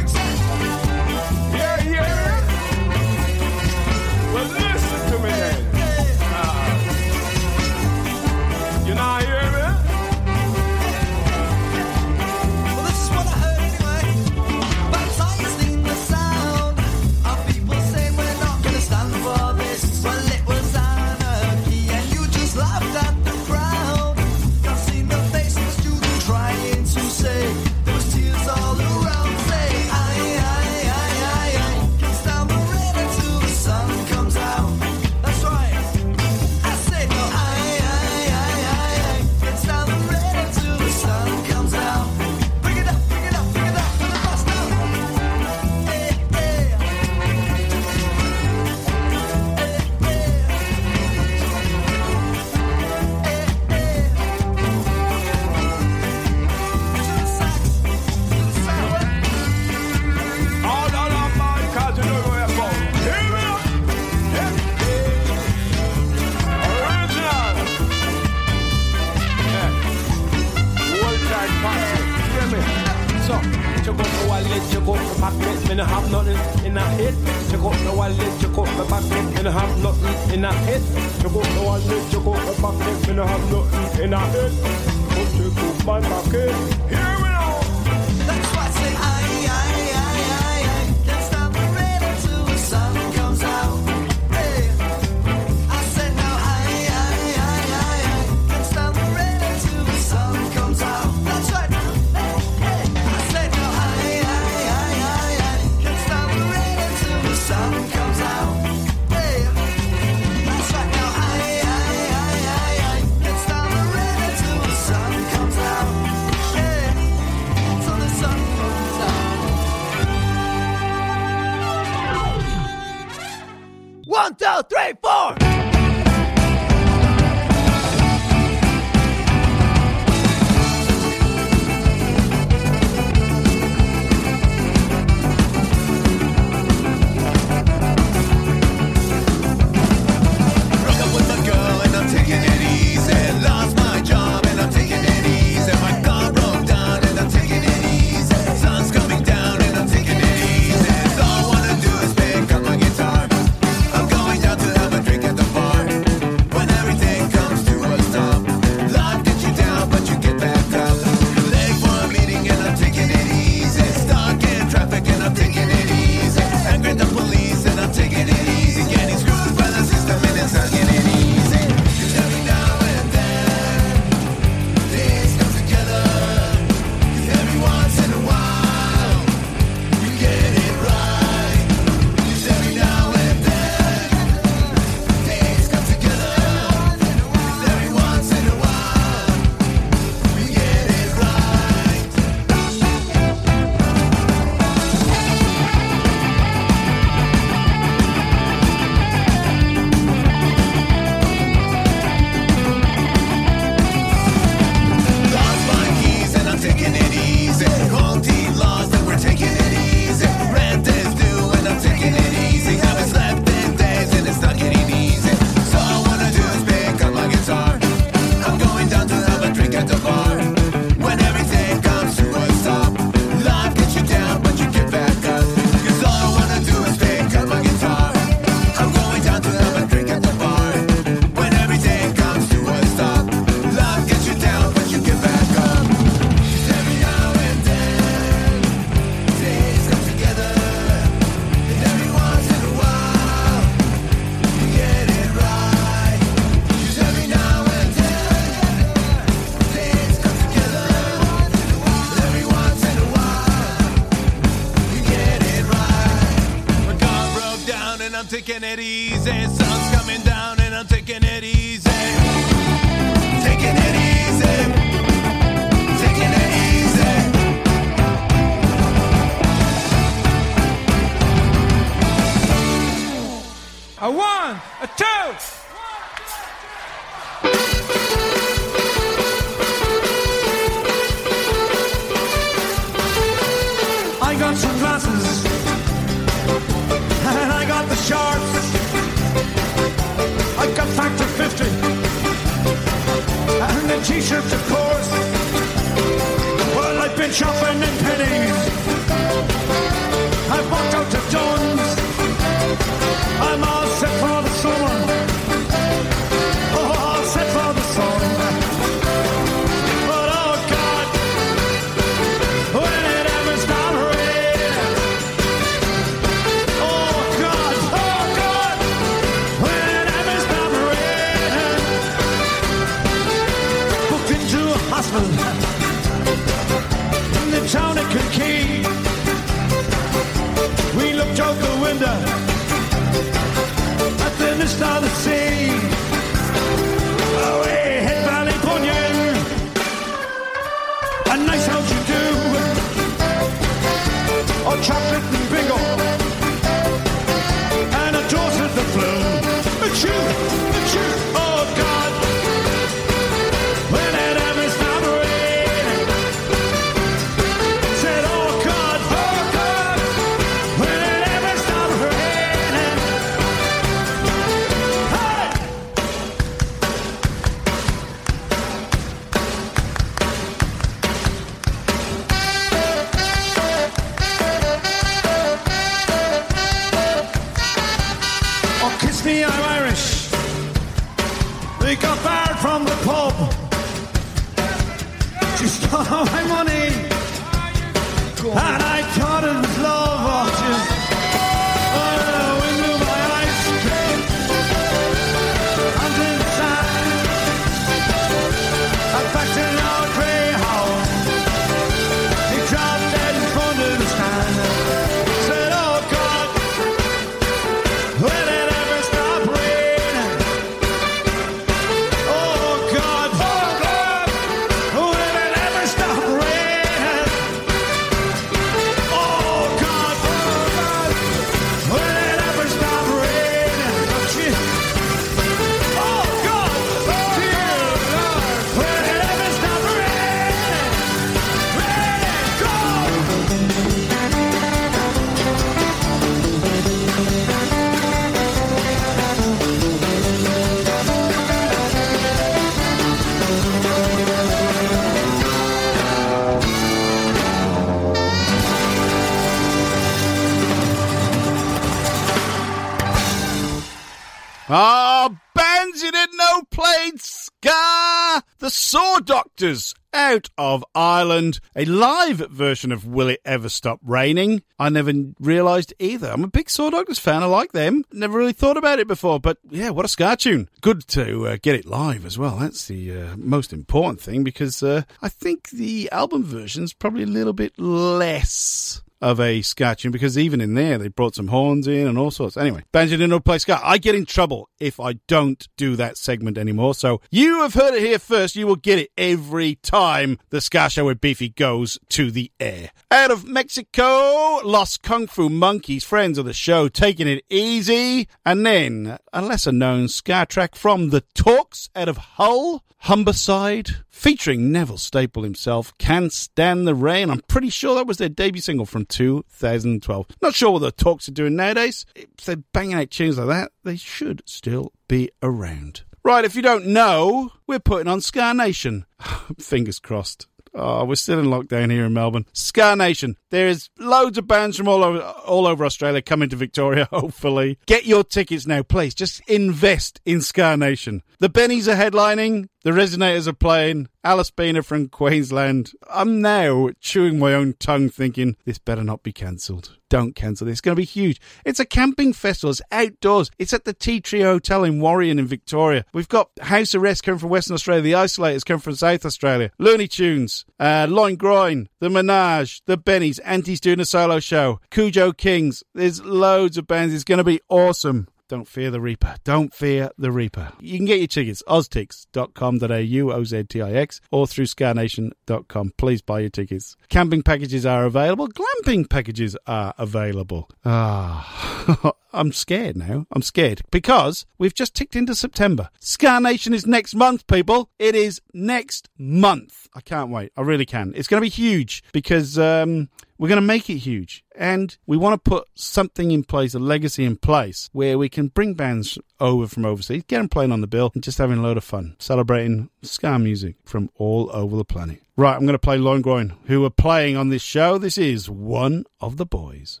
Doctors 459.26 459.92
out 460.14 460.48
of 460.56 460.84
Ireland. 460.94 461.58
A 461.74 461.84
live 461.84 462.38
version 462.38 462.92
of 462.92 463.04
Will 463.04 463.28
It 463.28 463.40
Ever 463.44 463.68
Stop 463.68 463.98
Raining. 464.04 464.62
I 464.78 464.88
never 464.88 465.12
realised 465.40 465.92
either. 465.98 466.30
I'm 466.30 466.44
a 466.44 466.48
big 466.48 466.70
Saw 466.70 466.90
Doctors 466.90 467.18
fan. 467.18 467.42
I 467.42 467.46
like 467.46 467.72
them. 467.72 468.04
Never 468.12 468.38
really 468.38 468.52
thought 468.52 468.76
about 468.76 469.00
it 469.00 469.08
before, 469.08 469.40
but 469.40 469.58
yeah, 469.68 469.90
what 469.90 470.04
a 470.04 470.08
ska 470.08 470.36
tune. 470.36 470.68
Good 470.80 471.08
to 471.08 471.48
uh, 471.48 471.56
get 471.60 471.74
it 471.74 471.86
live 471.86 472.24
as 472.24 472.38
well. 472.38 472.56
That's 472.56 472.86
the 472.86 473.12
uh, 473.12 473.36
most 473.36 473.72
important 473.72 474.20
thing 474.20 474.44
because 474.44 474.80
uh, 474.82 475.02
I 475.20 475.28
think 475.28 475.70
the 475.70 476.08
album 476.12 476.44
version's 476.44 476.92
probably 476.92 477.24
a 477.24 477.26
little 477.26 477.52
bit 477.52 477.76
less 477.78 479.02
of 479.20 479.40
a 479.40 479.62
tune 479.62 480.10
because 480.10 480.36
even 480.36 480.60
in 480.60 480.74
there 480.74 480.98
they 480.98 481.08
brought 481.08 481.34
some 481.34 481.48
horns 481.48 481.86
in 481.86 482.06
and 482.06 482.18
all 482.18 482.30
sorts. 482.30 482.56
Anyway, 482.56 482.82
Banjo 482.92 483.16
didn't 483.16 483.30
know 483.30 483.40
play 483.40 483.58
ska. 483.58 483.80
I 483.82 483.98
get 483.98 484.14
in 484.14 484.26
trouble 484.26 484.68
if 484.78 485.00
I 485.00 485.14
don't 485.26 485.66
do 485.76 485.96
that 485.96 486.16
segment 486.16 486.58
anymore. 486.58 486.94
So 486.94 487.20
you 487.30 487.62
have 487.62 487.74
heard 487.74 487.94
it 487.94 488.02
here 488.02 488.18
first. 488.18 488.56
You 488.56 488.66
will 488.66 488.76
get 488.76 488.98
it 488.98 489.10
every 489.16 489.76
time 489.76 490.38
the 490.50 490.60
Ska 490.60 490.90
Show 490.90 491.06
with 491.06 491.20
Beefy 491.20 491.50
goes 491.50 491.98
to 492.10 492.30
the 492.30 492.50
air. 492.60 492.90
Out 493.10 493.30
of 493.30 493.46
Mexico, 493.46 494.60
Los 494.64 494.96
Kung 494.96 495.26
Fu 495.26 495.48
Monkeys, 495.48 496.04
friends 496.04 496.38
of 496.38 496.44
the 496.44 496.52
show, 496.52 496.88
taking 496.88 497.28
it 497.28 497.44
easy. 497.48 498.28
And 498.44 498.64
then 498.66 499.18
a 499.32 499.42
lesser 499.42 499.72
known 499.72 500.08
ska 500.08 500.46
track 500.48 500.74
from 500.74 501.10
The 501.10 501.22
Talks 501.34 501.88
out 501.94 502.08
of 502.08 502.16
Hull, 502.16 502.84
Humberside, 503.04 504.04
featuring 504.16 504.72
Neville 504.72 504.96
Staple 504.96 505.42
himself, 505.42 505.96
Can't 505.98 506.32
Stand 506.32 506.88
the 506.88 506.94
Rain. 506.94 507.30
I'm 507.30 507.42
pretty 507.42 507.68
sure 507.68 507.94
that 507.94 508.06
was 508.06 508.16
their 508.16 508.30
debut 508.30 508.62
single 508.62 508.86
from 508.86 509.04
2012. 509.04 510.26
Not 510.40 510.54
sure 510.54 510.70
what 510.70 510.78
the 510.80 510.90
talks 510.90 511.28
are 511.28 511.32
doing 511.32 511.54
nowadays. 511.54 512.06
If 512.14 512.44
they're 512.44 512.56
banging 512.56 512.94
out 512.94 513.10
tunes 513.10 513.38
like 513.38 513.48
that, 513.48 513.72
they 513.84 513.96
should 513.96 514.42
still 514.46 514.92
be 515.06 515.30
around. 515.42 516.02
Right, 516.24 516.44
if 516.44 516.56
you 516.56 516.62
don't 516.62 516.86
know, 516.86 517.52
we're 517.66 517.78
putting 517.78 518.08
on 518.08 518.20
Ska 518.20 518.54
Nation. 518.54 519.04
Fingers 519.60 520.00
crossed. 520.00 520.48
Oh, 520.78 521.06
we're 521.06 521.14
still 521.14 521.38
in 521.38 521.46
lockdown 521.46 521.90
here 521.90 522.04
in 522.04 522.12
Melbourne. 522.12 522.44
Ska 522.52 522.96
Nation. 522.96 523.36
There 523.50 523.66
is 523.66 523.88
loads 523.98 524.36
of 524.36 524.46
bands 524.46 524.76
from 524.76 524.88
all 524.88 525.02
over 525.02 525.20
all 525.20 525.66
over 525.66 525.86
Australia 525.86 526.20
coming 526.20 526.50
to 526.50 526.56
Victoria, 526.56 527.08
hopefully. 527.10 527.78
Get 527.86 528.04
your 528.04 528.22
tickets 528.22 528.66
now, 528.66 528.82
please. 528.82 529.14
Just 529.14 529.40
invest 529.48 530.20
in 530.26 530.42
Ska 530.42 530.76
Nation. 530.76 531.22
The 531.38 531.48
Bennies 531.48 531.88
are 531.88 531.96
headlining, 531.96 532.68
the 532.86 532.92
Resonators 532.92 533.48
are 533.48 533.52
playing, 533.52 534.08
Alice 534.22 534.52
Beaner 534.52 534.84
from 534.84 535.08
Queensland. 535.08 535.90
I'm 536.08 536.40
now 536.40 536.90
chewing 537.00 537.36
my 537.36 537.52
own 537.52 537.74
tongue 537.80 538.08
thinking 538.08 538.54
this 538.64 538.78
better 538.78 539.02
not 539.02 539.24
be 539.24 539.32
cancelled. 539.32 539.98
Don't 540.08 540.36
cancel 540.36 540.66
this. 540.66 540.74
It's 540.74 540.80
going 540.80 540.94
to 540.94 541.00
be 541.00 541.04
huge. 541.04 541.40
It's 541.64 541.80
a 541.80 541.84
camping 541.84 542.32
festival. 542.32 542.70
It's 542.70 542.82
outdoors. 542.92 543.50
It's 543.58 543.72
at 543.72 543.86
the 543.86 543.92
Tea 543.92 544.20
Tree 544.20 544.42
Hotel 544.42 544.84
in 544.84 545.00
Warrion 545.00 545.40
in 545.40 545.48
Victoria. 545.48 546.04
We've 546.14 546.28
got 546.28 546.50
House 546.60 546.94
Arrest 546.94 547.24
coming 547.24 547.40
from 547.40 547.50
Western 547.50 547.74
Australia. 547.74 548.02
The 548.02 548.12
Isolators 548.12 548.64
coming 548.64 548.80
from 548.80 548.94
South 548.94 549.26
Australia. 549.26 549.72
Looney 549.80 550.06
Tunes, 550.06 550.64
uh, 550.78 551.08
Loin 551.10 551.34
Groin, 551.34 551.88
The 551.98 552.08
Menage, 552.08 552.82
The 552.84 552.96
Bennies, 552.96 553.40
Anti's 553.44 553.80
doing 553.80 553.98
a 553.98 554.04
solo 554.04 554.38
show. 554.38 554.78
Cujo 554.92 555.32
Kings. 555.32 555.82
There's 555.92 556.22
loads 556.22 556.78
of 556.78 556.86
bands. 556.86 557.12
It's 557.12 557.24
going 557.24 557.38
to 557.38 557.42
be 557.42 557.60
awesome. 557.68 558.28
Don't 558.48 558.68
fear 558.68 558.92
the 558.92 559.00
Reaper. 559.00 559.36
Don't 559.42 559.74
fear 559.74 560.10
the 560.16 560.30
Reaper. 560.30 560.72
You 560.80 560.98
can 560.98 561.06
get 561.06 561.18
your 561.18 561.26
tickets, 561.26 561.64
oztix.com.au, 561.66 563.32
O-Z-T-I-X, 563.36 564.20
or 564.30 564.46
through 564.46 564.66
skanation.com. 564.66 565.92
Please 565.96 566.22
buy 566.22 566.40
your 566.40 566.50
tickets. 566.50 566.96
Camping 567.08 567.42
packages 567.42 567.84
are 567.84 568.04
available. 568.04 568.48
Glamping 568.48 569.08
packages 569.10 569.56
are 569.66 569.94
available. 569.98 570.70
Ah, 570.84 572.12
I'm 572.32 572.52
scared 572.52 572.96
now. 572.96 573.26
I'm 573.32 573.42
scared 573.42 573.82
because 573.90 574.46
we've 574.58 574.74
just 574.74 574.94
ticked 574.94 575.16
into 575.16 575.34
September. 575.34 575.90
Ska 575.98 576.38
Nation 576.40 576.72
is 576.72 576.86
next 576.86 577.14
month, 577.14 577.46
people. 577.48 577.90
It 577.98 578.14
is 578.14 578.40
next 578.54 579.08
month. 579.18 579.88
I 579.94 580.00
can't 580.02 580.30
wait. 580.30 580.52
I 580.56 580.60
really 580.60 580.86
can. 580.86 581.14
It's 581.16 581.26
going 581.28 581.40
to 581.40 581.46
be 581.46 581.48
huge 581.48 582.04
because 582.12 582.58
um, 582.58 583.08
we're 583.38 583.48
going 583.48 583.60
to 583.60 583.66
make 583.66 583.90
it 583.90 583.98
huge. 583.98 584.44
And 584.54 584.96
we 585.06 585.16
want 585.16 585.42
to 585.42 585.50
put 585.50 585.68
something 585.74 586.30
in 586.30 586.44
place, 586.44 586.74
a 586.74 586.78
legacy 586.78 587.24
in 587.24 587.36
place, 587.36 587.90
where 587.92 588.18
we 588.18 588.28
can 588.28 588.48
bring 588.48 588.74
bands 588.74 589.18
over 589.40 589.66
from 589.66 589.84
overseas, 589.84 590.24
get 590.26 590.38
them 590.38 590.48
playing 590.48 590.72
on 590.72 590.80
the 590.80 590.86
bill, 590.86 591.10
and 591.14 591.22
just 591.22 591.38
having 591.38 591.58
a 591.58 591.62
load 591.62 591.76
of 591.76 591.84
fun, 591.84 592.16
celebrating 592.18 592.90
ska 593.02 593.38
music 593.38 593.76
from 593.84 594.10
all 594.16 594.50
over 594.52 594.76
the 594.76 594.84
planet. 594.84 595.22
Right, 595.36 595.54
I'm 595.54 595.66
going 595.66 595.72
to 595.74 595.78
play 595.78 595.98
Loin 595.98 596.22
Groin, 596.22 596.54
who 596.66 596.84
are 596.84 596.90
playing 596.90 597.36
on 597.36 597.50
this 597.50 597.62
show. 597.62 597.98
This 597.98 598.16
is 598.16 598.48
One 598.48 599.04
of 599.20 599.36
the 599.36 599.46
Boys. 599.46 600.00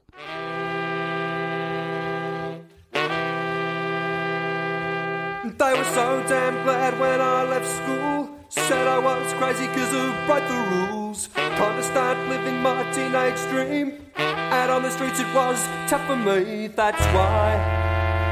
They 5.58 5.72
were 5.72 5.84
so 5.84 6.24
damn 6.28 6.64
glad 6.64 6.98
when 6.98 7.20
I 7.20 7.44
left 7.44 7.66
school 7.66 8.35
Said 8.48 8.86
I 8.86 8.98
was 8.98 9.32
crazy 9.34 9.66
cause 9.66 9.92
I 9.92 10.26
broke 10.26 10.46
the 10.46 10.94
rules. 10.94 11.28
Time 11.34 11.76
to 11.76 11.82
start 11.82 12.16
living 12.28 12.62
my 12.62 12.88
teenage 12.92 13.40
dream. 13.50 14.00
Out 14.16 14.70
on 14.70 14.82
the 14.82 14.90
streets 14.90 15.18
it 15.18 15.26
was 15.34 15.58
tough 15.88 16.06
for 16.06 16.14
me, 16.14 16.68
that's 16.68 17.04
why 17.14 17.58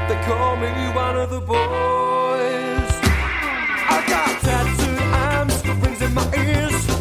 they 0.07 0.15
call 0.23 0.55
me 0.55 0.69
one 0.95 1.17
of 1.17 1.29
the 1.29 1.41
boys. 1.41 2.91
I 3.91 4.03
got 4.07 4.39
tattooed 4.39 5.01
arms, 5.13 5.65
rings 5.83 6.01
in 6.01 6.13
my 6.13 6.33
ears. 6.35 6.94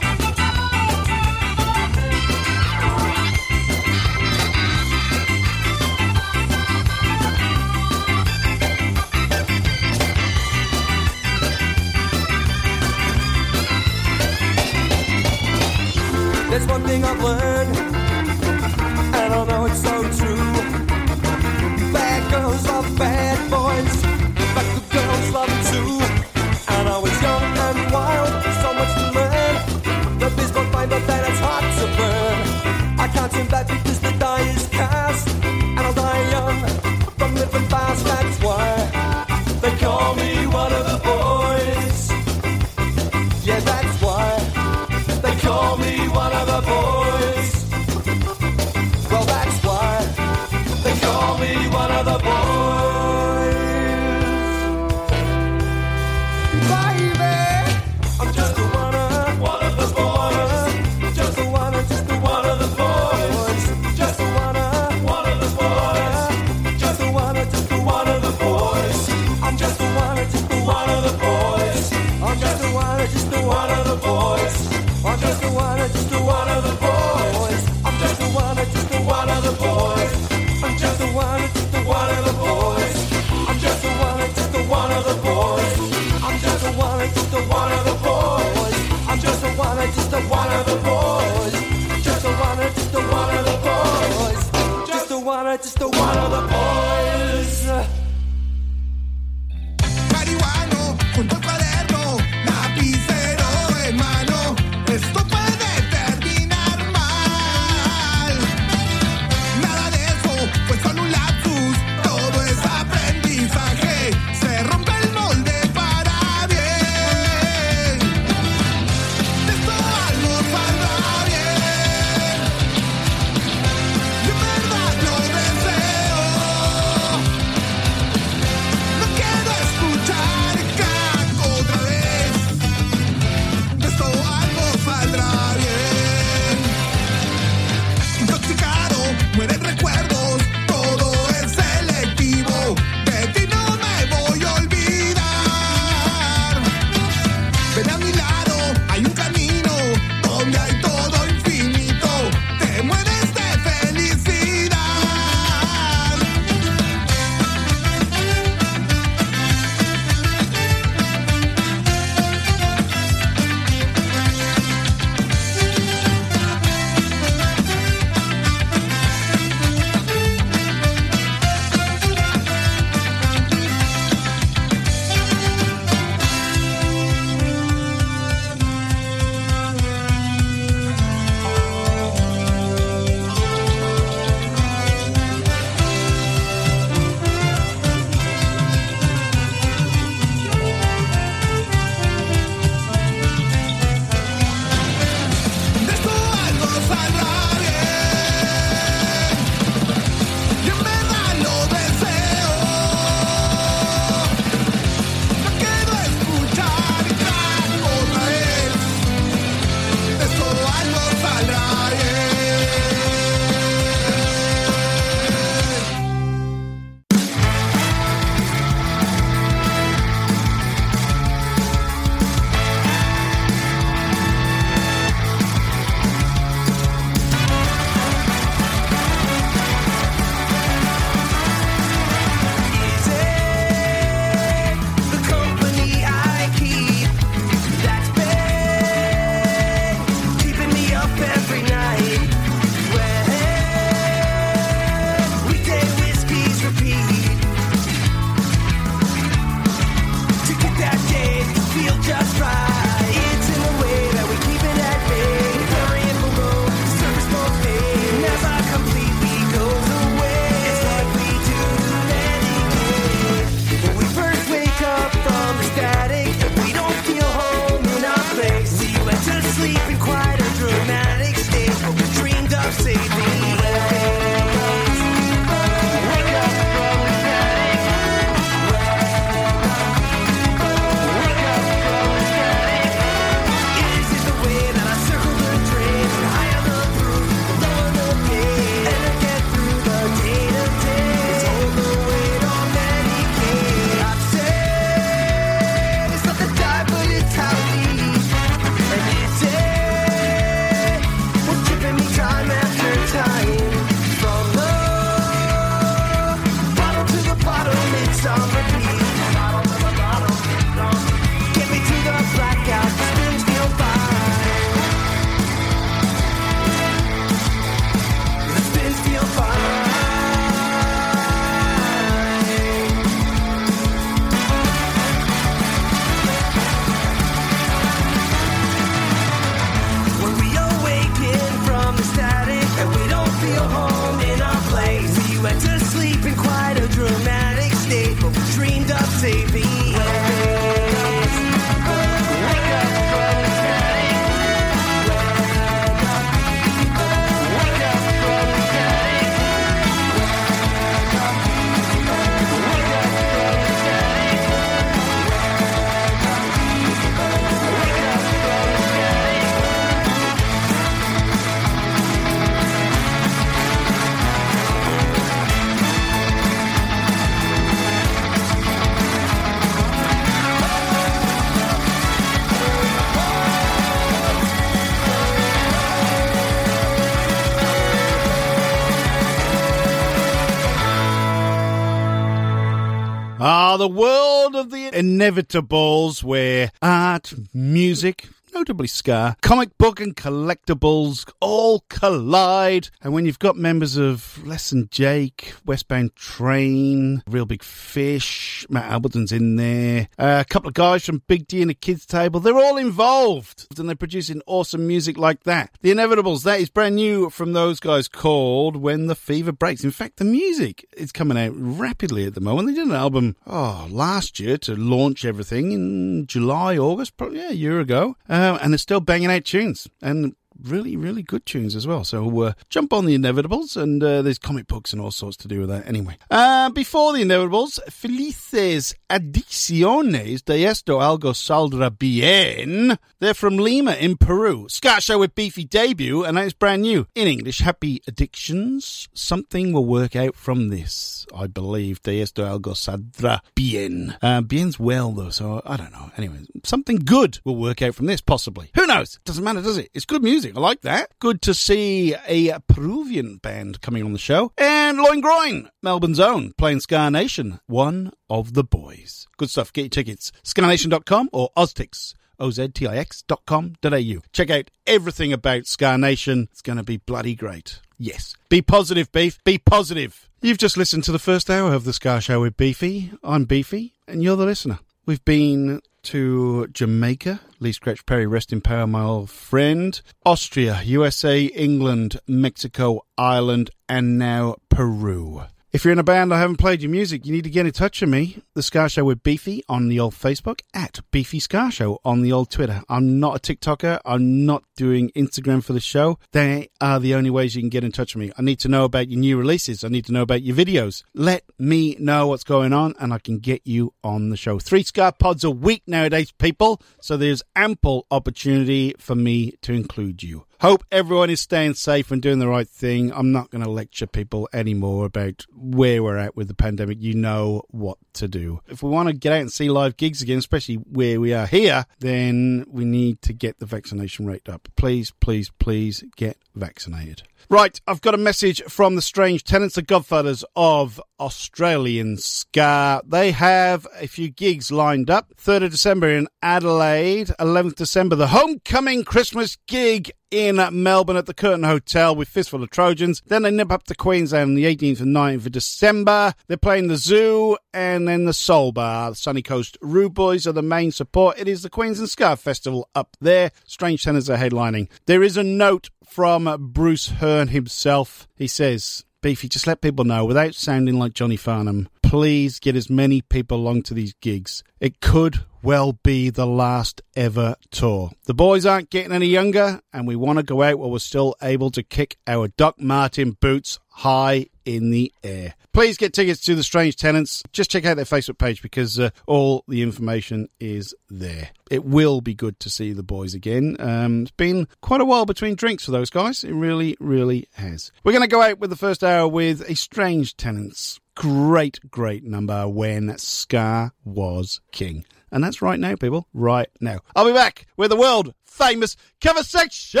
Inevitables 385.14 386.24
where 386.24 386.72
art, 386.82 387.34
music, 387.52 388.28
notably 388.54 388.86
Ska, 388.86 389.36
comic 389.42 389.76
book 389.78 390.00
and 390.00 390.16
collectibles 390.16 391.28
all 391.40 391.80
collide. 391.88 392.88
And 393.02 393.12
when 393.12 393.26
you've 393.26 393.38
got 393.38 393.56
members 393.56 393.96
of 393.96 394.46
Less 394.46 394.70
Than 394.70 394.88
Jake, 394.90 395.54
Westbound 395.64 396.14
Train, 396.14 397.22
Real 397.26 397.46
Big 397.46 397.64
Fish, 397.64 398.64
Matt 398.70 398.90
Alberton's 398.90 399.32
in 399.32 399.56
there, 399.56 400.08
uh, 400.18 400.44
a 400.46 400.48
couple 400.48 400.68
of 400.68 400.74
guys 400.74 401.04
from 401.04 401.22
Big 401.26 401.48
D 401.48 401.62
and 401.62 401.70
the 401.70 401.74
Kids 401.74 402.06
Table, 402.06 402.38
they're 402.38 402.56
all 402.56 402.76
involved. 402.76 403.66
And 403.76 403.88
they're 403.88 403.96
producing 403.96 404.40
awesome 404.46 404.86
music 404.86 405.18
like 405.18 405.42
that. 405.44 405.70
The 405.82 405.90
Inevitables, 405.90 406.44
that 406.44 406.60
is 406.60 406.70
brand 406.70 406.94
new 406.96 407.30
from 407.30 407.52
those 407.52 407.80
guys 407.80 408.08
called 408.08 408.76
When 408.76 409.08
the 409.08 409.16
Fever 409.16 409.52
Breaks. 409.52 409.82
In 409.84 409.90
fact, 409.90 410.18
the 410.18 410.24
music 410.24 410.86
is 410.96 411.10
coming 411.12 411.36
out 411.36 411.52
rapidly 411.54 412.24
at 412.24 412.34
the 412.34 412.40
moment. 412.40 412.68
They 412.68 412.74
did 412.74 412.86
an 412.86 412.94
album, 412.94 413.36
oh, 413.46 413.88
last 413.90 414.38
year 414.38 414.56
to 414.58 414.76
launch 414.76 415.24
everything 415.24 415.72
in 415.72 416.26
July, 416.26 416.78
August, 416.78 417.16
probably 417.16 417.38
yeah, 417.38 417.50
a 417.50 417.54
year 417.54 417.80
ago. 417.80 418.16
Uh, 418.28 418.43
Um, 418.44 418.58
and 418.62 418.72
they're 418.72 418.78
still 418.78 419.00
banging 419.00 419.30
out 419.30 419.44
tunes. 419.44 419.88
And 420.02 420.34
really, 420.62 420.96
really 420.96 421.22
good 421.22 421.46
tunes 421.46 421.74
as 421.74 421.86
well. 421.86 422.04
So 422.04 422.42
uh, 422.42 422.52
jump 422.68 422.92
on 422.92 423.06
the 423.06 423.16
Inevitables, 423.16 423.76
and 423.76 424.02
uh, 424.02 424.22
there's 424.22 424.38
comic 424.38 424.66
books 424.66 424.92
and 424.92 425.00
all 425.00 425.10
sorts 425.10 425.36
to 425.38 425.48
do 425.48 425.60
with 425.60 425.68
that. 425.68 425.86
Anyway, 425.86 426.16
uh, 426.30 426.70
before 426.70 427.12
the 427.12 427.22
Inevitables, 427.22 427.80
Felices 427.90 428.94
Adiciones 429.10 430.44
de 430.44 430.64
esto 430.64 430.98
algo 430.98 431.32
saldrá 431.32 431.96
bien. 431.96 432.98
They're 433.20 433.34
from 433.34 433.58
Lima 433.58 433.92
in 433.92 434.16
Peru. 434.16 434.66
Ska 434.68 435.00
Show 435.00 435.18
with 435.18 435.34
Beefy 435.34 435.64
debut, 435.64 436.24
and 436.24 436.36
that 436.36 436.46
is 436.46 436.52
brand 436.52 436.82
new 436.82 437.06
in 437.14 437.28
English. 437.28 437.58
Happy 437.60 438.02
Addictions. 438.06 439.08
Something 439.14 439.72
will 439.72 439.86
work 439.86 440.16
out 440.16 440.34
from 440.34 440.68
this, 440.68 441.26
I 441.34 441.46
believe. 441.46 442.02
De 442.02 442.20
esto 442.20 442.44
algo 442.44 442.74
saldrá 442.74 443.40
bien. 443.54 444.16
Uh, 444.20 444.40
bien's 444.40 444.78
well 444.78 445.12
though, 445.12 445.30
so 445.30 445.62
I 445.64 445.76
don't 445.76 445.92
know. 445.92 446.10
Anyway, 446.16 446.38
something 446.64 446.96
good 446.96 447.38
will 447.44 447.56
work 447.56 447.82
out 447.82 447.94
from 447.94 448.06
this, 448.06 448.20
possibly. 448.20 448.70
Who 448.74 448.86
knows? 448.86 449.18
Doesn't 449.24 449.44
matter, 449.44 449.62
does 449.62 449.78
it? 449.78 449.90
It's 449.94 450.04
good 450.04 450.22
music. 450.22 450.43
I 450.52 450.60
like 450.60 450.82
that. 450.82 451.12
Good 451.18 451.40
to 451.42 451.54
see 451.54 452.14
a 452.26 452.58
Peruvian 452.60 453.36
band 453.36 453.80
coming 453.80 454.04
on 454.04 454.12
the 454.12 454.18
show. 454.18 454.52
And 454.58 454.98
Loin 454.98 455.20
Groin, 455.20 455.70
Melbourne's 455.82 456.20
own, 456.20 456.52
playing 456.58 456.80
Ska 456.80 457.10
Nation, 457.10 457.60
one 457.66 458.12
of 458.28 458.54
the 458.54 458.64
boys. 458.64 459.26
Good 459.36 459.50
stuff. 459.50 459.72
Get 459.72 459.82
your 459.82 459.88
tickets. 459.90 460.32
SkaNation.com 460.42 461.30
or 461.32 461.50
Oztix. 461.56 462.14
oztix.com.au. 462.40 464.20
Check 464.32 464.50
out 464.50 464.70
everything 464.86 465.32
about 465.32 465.66
Ska 465.66 465.96
Nation. 465.98 466.48
It's 466.50 466.62
going 466.62 466.78
to 466.78 466.84
be 466.84 466.98
bloody 466.98 467.34
great. 467.34 467.80
Yes. 467.98 468.34
Be 468.48 468.60
positive, 468.60 469.10
Beef. 469.12 469.42
Be 469.44 469.58
positive. 469.58 470.28
You've 470.42 470.58
just 470.58 470.76
listened 470.76 471.04
to 471.04 471.12
the 471.12 471.18
first 471.18 471.48
hour 471.48 471.72
of 471.72 471.84
the 471.84 471.92
Ska 471.92 472.20
Show 472.20 472.40
with 472.40 472.56
Beefy. 472.56 473.12
I'm 473.22 473.44
Beefy, 473.44 473.94
and 474.06 474.22
you're 474.22 474.36
the 474.36 474.44
listener. 474.44 474.78
We've 475.06 475.24
been 475.24 475.80
to 476.04 476.66
Jamaica, 476.68 477.40
Lee 477.60 477.72
Scratch 477.72 478.04
Perry, 478.06 478.26
rest 478.26 478.52
in 478.52 478.60
power, 478.60 478.86
my 478.86 479.02
old 479.02 479.30
friend, 479.30 480.00
Austria, 480.24 480.80
USA, 480.84 481.44
England, 481.44 482.20
Mexico, 482.26 483.04
Ireland, 483.16 483.70
and 483.88 484.18
now 484.18 484.56
Peru. 484.68 485.44
If 485.74 485.84
you're 485.84 485.90
in 485.90 485.98
a 485.98 486.04
band 486.04 486.32
I 486.32 486.38
haven't 486.38 486.58
played 486.58 486.82
your 486.82 486.90
music, 486.92 487.26
you 487.26 487.32
need 487.32 487.42
to 487.42 487.50
get 487.50 487.66
in 487.66 487.72
touch 487.72 488.00
with 488.00 488.08
me. 488.08 488.40
The 488.54 488.62
Ska 488.62 488.88
Show 488.88 489.06
with 489.06 489.24
Beefy 489.24 489.64
on 489.68 489.88
the 489.88 489.98
old 489.98 490.14
Facebook, 490.14 490.60
at 490.72 491.00
Beefy 491.10 491.40
Ska 491.40 491.72
Show 491.72 492.00
on 492.04 492.22
the 492.22 492.30
old 492.30 492.48
Twitter. 492.52 492.84
I'm 492.88 493.18
not 493.18 493.34
a 493.34 493.40
TikToker. 493.40 493.98
I'm 494.04 494.46
not 494.46 494.62
doing 494.76 495.10
Instagram 495.16 495.64
for 495.64 495.72
the 495.72 495.80
show. 495.80 496.20
They 496.30 496.68
are 496.80 497.00
the 497.00 497.16
only 497.16 497.28
ways 497.28 497.56
you 497.56 497.62
can 497.62 497.70
get 497.70 497.82
in 497.82 497.90
touch 497.90 498.14
with 498.14 498.24
me. 498.24 498.32
I 498.38 498.42
need 498.42 498.60
to 498.60 498.68
know 498.68 498.84
about 498.84 499.08
your 499.08 499.18
new 499.18 499.36
releases. 499.36 499.82
I 499.82 499.88
need 499.88 500.04
to 500.04 500.12
know 500.12 500.22
about 500.22 500.42
your 500.42 500.54
videos. 500.54 501.02
Let 501.12 501.42
me 501.58 501.96
know 501.98 502.28
what's 502.28 502.44
going 502.44 502.72
on 502.72 502.94
and 503.00 503.12
I 503.12 503.18
can 503.18 503.40
get 503.40 503.62
you 503.64 503.94
on 504.04 504.28
the 504.28 504.36
show. 504.36 504.60
Three 504.60 504.84
Ska 504.84 505.14
Pods 505.18 505.42
a 505.42 505.50
week 505.50 505.82
nowadays, 505.88 506.30
people. 506.30 506.80
So 507.00 507.16
there's 507.16 507.42
ample 507.56 508.06
opportunity 508.12 508.94
for 509.00 509.16
me 509.16 509.54
to 509.62 509.72
include 509.72 510.22
you. 510.22 510.46
Hope 510.60 510.84
everyone 510.90 511.30
is 511.30 511.40
staying 511.40 511.74
safe 511.74 512.10
and 512.10 512.22
doing 512.22 512.38
the 512.38 512.48
right 512.48 512.68
thing. 512.68 513.12
I'm 513.12 513.32
not 513.32 513.50
going 513.50 513.64
to 513.64 513.70
lecture 513.70 514.06
people 514.06 514.48
anymore 514.52 515.06
about 515.06 515.44
where 515.54 516.02
we're 516.02 516.16
at 516.16 516.36
with 516.36 516.48
the 516.48 516.54
pandemic. 516.54 517.00
You 517.00 517.14
know 517.14 517.62
what 517.68 517.98
to 518.14 518.28
do. 518.28 518.60
If 518.68 518.82
we 518.82 518.90
want 518.90 519.08
to 519.08 519.14
get 519.14 519.32
out 519.32 519.40
and 519.40 519.52
see 519.52 519.68
live 519.68 519.96
gigs 519.96 520.22
again, 520.22 520.38
especially 520.38 520.76
where 520.76 521.20
we 521.20 521.34
are 521.34 521.46
here, 521.46 521.86
then 521.98 522.64
we 522.68 522.84
need 522.84 523.20
to 523.22 523.32
get 523.32 523.58
the 523.58 523.66
vaccination 523.66 524.26
rate 524.26 524.48
up. 524.48 524.68
Please, 524.76 525.10
please, 525.20 525.50
please 525.58 526.04
get 526.16 526.38
vaccinated. 526.54 527.24
Right, 527.50 527.78
I've 527.86 528.00
got 528.00 528.14
a 528.14 528.18
message 528.18 528.62
from 528.62 528.96
the 528.96 529.02
Strange 529.02 529.44
Tenants, 529.44 529.74
the 529.74 529.82
Godfathers 529.82 530.44
of 530.56 530.98
Australian 531.20 532.16
Ska. 532.16 533.02
They 533.06 533.32
have 533.32 533.86
a 533.98 534.06
few 534.06 534.30
gigs 534.30 534.72
lined 534.72 535.10
up. 535.10 535.34
3rd 535.36 535.64
of 535.64 535.70
December 535.70 536.08
in 536.08 536.26
Adelaide, 536.42 537.28
11th 537.38 537.74
December, 537.74 538.16
the 538.16 538.28
Homecoming 538.28 539.04
Christmas 539.04 539.58
gig 539.66 540.10
in 540.30 540.56
Melbourne 540.72 541.16
at 541.16 541.26
the 541.26 541.34
Curtin 541.34 541.62
Hotel 541.62 542.16
with 542.16 542.28
Fistful 542.28 542.62
of 542.62 542.70
Trojans. 542.70 543.22
Then 543.26 543.42
they 543.42 543.50
nip 543.52 543.70
up 543.70 543.84
to 543.84 543.94
Queensland 543.94 544.50
on 544.50 544.54
the 544.54 544.64
18th 544.64 545.00
and 545.00 545.14
19th 545.14 545.46
of 545.46 545.52
December. 545.52 546.34
They're 546.48 546.56
playing 546.56 546.88
the 546.88 546.96
Zoo 546.96 547.56
and 547.72 548.08
then 548.08 548.24
the 548.24 548.32
Soul 548.32 548.72
Bar. 548.72 549.10
The 549.10 549.16
Sunny 549.16 549.42
Coast 549.42 549.78
Rude 549.80 550.14
Boys 550.14 550.46
are 550.46 550.52
the 550.52 550.62
main 550.62 550.90
support. 550.90 551.38
It 551.38 551.46
is 551.46 551.62
the 551.62 551.70
Queensland 551.70 552.10
Ska 552.10 552.36
Festival 552.36 552.88
up 552.94 553.16
there. 553.20 553.52
Strange 553.64 554.02
Tenants 554.02 554.28
are 554.28 554.38
headlining. 554.38 554.88
There 555.06 555.22
is 555.22 555.36
a 555.36 555.44
note 555.44 555.90
from 556.14 556.68
Bruce 556.70 557.08
Hearn 557.08 557.48
himself. 557.48 558.28
He 558.36 558.46
says, 558.46 559.04
Beefy, 559.20 559.48
just 559.48 559.66
let 559.66 559.80
people 559.80 560.04
know 560.04 560.24
without 560.24 560.54
sounding 560.54 560.96
like 560.96 561.12
Johnny 561.12 561.34
Farnham. 561.34 561.88
Please 562.04 562.60
get 562.60 562.76
as 562.76 562.88
many 562.88 563.20
people 563.20 563.58
along 563.58 563.82
to 563.82 563.94
these 563.94 564.14
gigs. 564.20 564.62
It 564.78 565.00
could 565.00 565.40
well 565.60 565.94
be 566.04 566.30
the 566.30 566.46
last 566.46 567.02
ever 567.16 567.56
tour. 567.72 568.12
The 568.26 568.34
boys 568.34 568.64
aren't 568.64 568.90
getting 568.90 569.10
any 569.10 569.26
younger, 569.26 569.80
and 569.92 570.06
we 570.06 570.14
want 570.14 570.38
to 570.38 570.44
go 570.44 570.62
out 570.62 570.78
while 570.78 570.92
we're 570.92 571.00
still 571.00 571.34
able 571.42 571.72
to 571.72 571.82
kick 571.82 572.16
our 572.28 572.46
Doc 572.46 572.78
Marten 572.78 573.32
boots 573.32 573.80
high 573.88 574.46
in 574.64 574.90
the 574.90 575.12
air. 575.24 575.54
Please 575.72 575.96
get 575.96 576.12
tickets 576.12 576.42
to 576.42 576.54
the 576.54 576.62
Strange 576.62 576.94
Tenants. 576.94 577.42
Just 577.50 577.72
check 577.72 577.84
out 577.86 577.96
their 577.96 578.04
Facebook 578.04 578.38
page 578.38 578.62
because 578.62 579.00
uh, 579.00 579.10
all 579.26 579.64
the 579.66 579.82
information 579.82 580.48
is 580.60 580.94
there. 581.10 581.50
It 581.74 581.84
will 581.84 582.20
be 582.20 582.34
good 582.34 582.60
to 582.60 582.70
see 582.70 582.92
the 582.92 583.02
boys 583.02 583.34
again. 583.34 583.74
Um, 583.80 584.22
it's 584.22 584.30
been 584.30 584.68
quite 584.80 585.00
a 585.00 585.04
while 585.04 585.26
between 585.26 585.56
drinks 585.56 585.84
for 585.84 585.90
those 585.90 586.08
guys. 586.08 586.44
It 586.44 586.52
really, 586.52 586.96
really 587.00 587.48
has. 587.54 587.90
We're 588.04 588.12
going 588.12 588.22
to 588.22 588.28
go 588.28 588.42
out 588.42 588.60
with 588.60 588.70
the 588.70 588.76
first 588.76 589.02
hour 589.02 589.26
with 589.26 589.68
a 589.68 589.74
Strange 589.74 590.36
Tenants. 590.36 591.00
Great, 591.16 591.80
great 591.90 592.22
number 592.22 592.68
when 592.68 593.18
Ska 593.18 593.92
was 594.04 594.60
king. 594.70 595.04
And 595.32 595.42
that's 595.42 595.60
right 595.62 595.80
now, 595.80 595.96
people. 595.96 596.28
Right 596.32 596.68
now. 596.80 597.00
I'll 597.16 597.26
be 597.26 597.32
back 597.32 597.66
with 597.76 597.90
the 597.90 597.96
world 597.96 598.34
famous 598.44 598.96
cover 599.20 599.42
section 599.42 600.00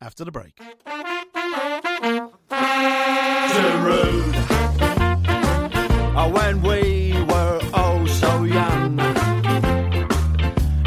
after 0.00 0.24
the 0.24 0.30
break. 0.30 0.60
road. 3.82 4.34
Uh, 6.14 6.30
when 6.30 6.62
we 6.62 7.01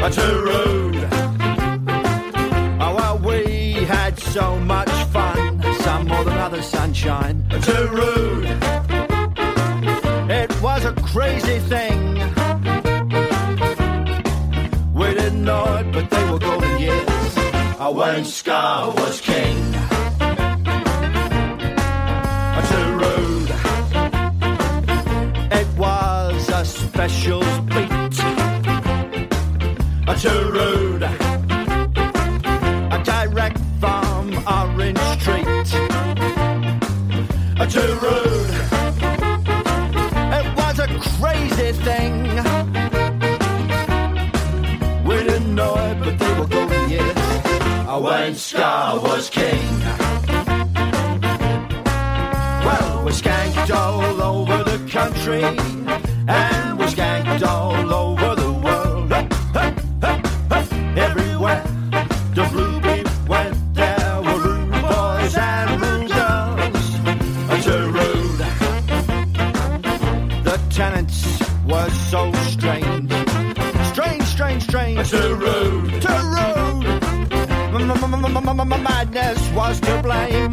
Uh, 0.06 0.10
to 0.10 0.40
road. 0.40 0.96
Uh, 2.80 2.94
well, 2.96 3.18
we 3.18 3.72
had 3.86 4.16
so 4.16 4.56
much 4.60 4.88
fun. 5.06 5.60
Some 5.80 6.06
more 6.06 6.22
than 6.22 6.38
others, 6.38 6.64
sunshine. 6.64 7.44
Uh, 7.50 7.58
to 7.58 7.88
road. 7.88 8.44
It 10.30 10.62
was 10.62 10.84
a 10.84 10.92
crazy 10.92 11.58
thing. 11.58 12.20
We 14.94 15.06
didn't 15.14 15.42
know 15.42 15.64
it, 15.74 15.90
but 15.90 16.08
they 16.08 16.30
were 16.30 16.38
golden 16.38 16.78
years. 16.78 17.36
Uh, 17.76 17.92
when 17.92 18.24
Ska 18.24 18.92
was 18.96 19.20
king. 19.20 19.56
to 22.70 22.80
road. 23.02 23.48
It 25.50 25.68
was 25.76 26.48
a 26.50 26.64
special. 26.64 27.55
To 30.26 30.34
road. 30.58 31.02
A 32.90 32.98
direct 33.04 33.58
from 33.78 34.24
Orange 34.58 34.98
Street. 35.20 35.68
To 37.74 37.84
road. 38.04 38.50
It 40.38 40.46
was 40.58 40.76
a 40.80 40.88
crazy 41.14 41.70
thing. 41.86 42.14
We 45.06 45.16
didn't 45.28 45.54
know 45.54 45.74
it, 45.76 45.96
but 46.02 46.18
they 46.18 46.32
were 46.40 46.48
golden 46.48 46.90
years. 46.90 47.16
When 48.02 48.34
Ska 48.34 48.98
was 49.04 49.30
king. 49.30 49.80
Well, 52.66 53.04
we 53.04 53.12
skanked 53.12 53.70
all 53.70 54.20
over 54.20 54.64
the 54.64 54.78
country, 54.90 55.44
and 56.26 56.65
my 78.66 78.78
madness 78.78 79.38
was 79.52 79.80
to 79.80 80.02
blame. 80.02 80.52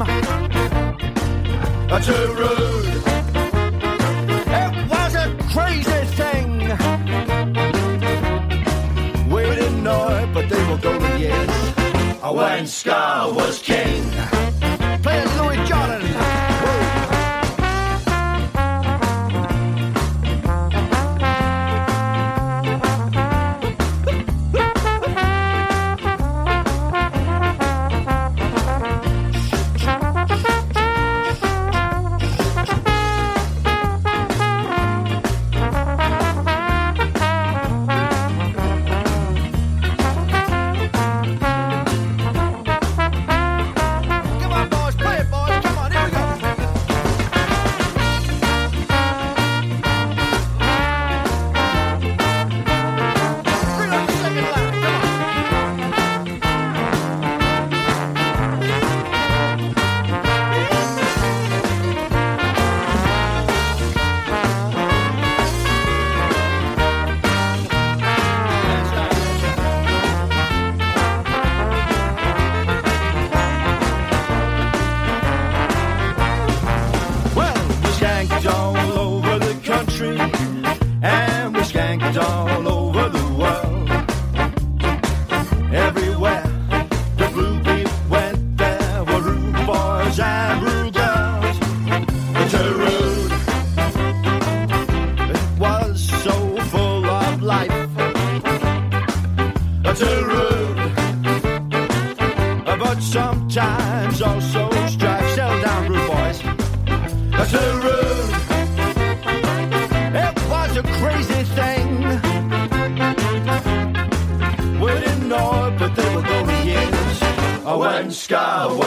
Too 2.04 2.28
rude. 2.42 3.04
It 4.62 4.72
was 4.90 5.16
a 5.16 5.28
crazy 5.54 6.02
thing. 6.20 6.50
We 9.32 9.44
didn't 9.56 9.84
know 9.84 10.08
it, 10.20 10.34
but 10.34 10.50
they 10.50 10.64
were 10.70 10.78
golden 10.78 11.20
years. 11.20 11.50
When 12.22 12.68
Ska 12.68 13.32
was 13.34 13.62
king. 13.62 14.43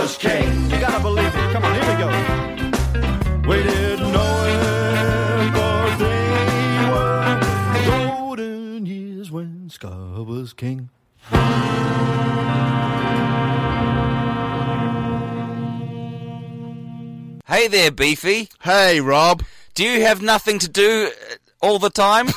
Was 0.07 0.17
king. 0.19 0.71
You 0.71 0.79
gotta 0.79 1.03
believe 1.03 1.35
it. 1.35 1.53
Come 1.53 1.65
on, 1.65 1.75
here 1.75 1.91
we 1.91 1.97
go. 1.99 2.09
We 3.49 3.63
didn't 3.65 4.13
know 4.13 4.45
it, 4.47 5.53
but 5.53 5.97
they 5.99 6.31
were 6.93 7.41
golden 7.87 8.87
years 8.87 9.33
when 9.33 9.69
Ska 9.69 9.89
was 10.23 10.53
king. 10.53 10.91
Hey 17.49 17.67
there, 17.67 17.91
Beefy. 17.91 18.49
Hey, 18.63 19.01
Rob. 19.01 19.43
Do 19.75 19.83
you 19.83 20.03
have 20.03 20.23
nothing 20.23 20.61
to 20.61 20.69
do 20.69 21.11
uh, 21.11 21.35
all 21.61 21.81
the 21.81 21.91
time? 21.91 22.29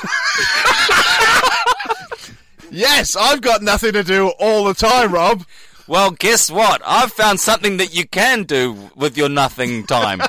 Yes, 2.72 3.16
I've 3.16 3.40
got 3.40 3.62
nothing 3.62 3.92
to 3.94 4.04
do 4.04 4.28
all 4.38 4.64
the 4.64 4.74
time, 4.74 5.12
Rob. 5.12 5.44
Well, 5.90 6.12
guess 6.12 6.48
what? 6.48 6.80
I've 6.86 7.10
found 7.10 7.40
something 7.40 7.78
that 7.78 7.92
you 7.92 8.06
can 8.06 8.44
do 8.44 8.90
with 8.94 9.16
your 9.16 9.28
nothing 9.28 9.84
time. 9.84 10.20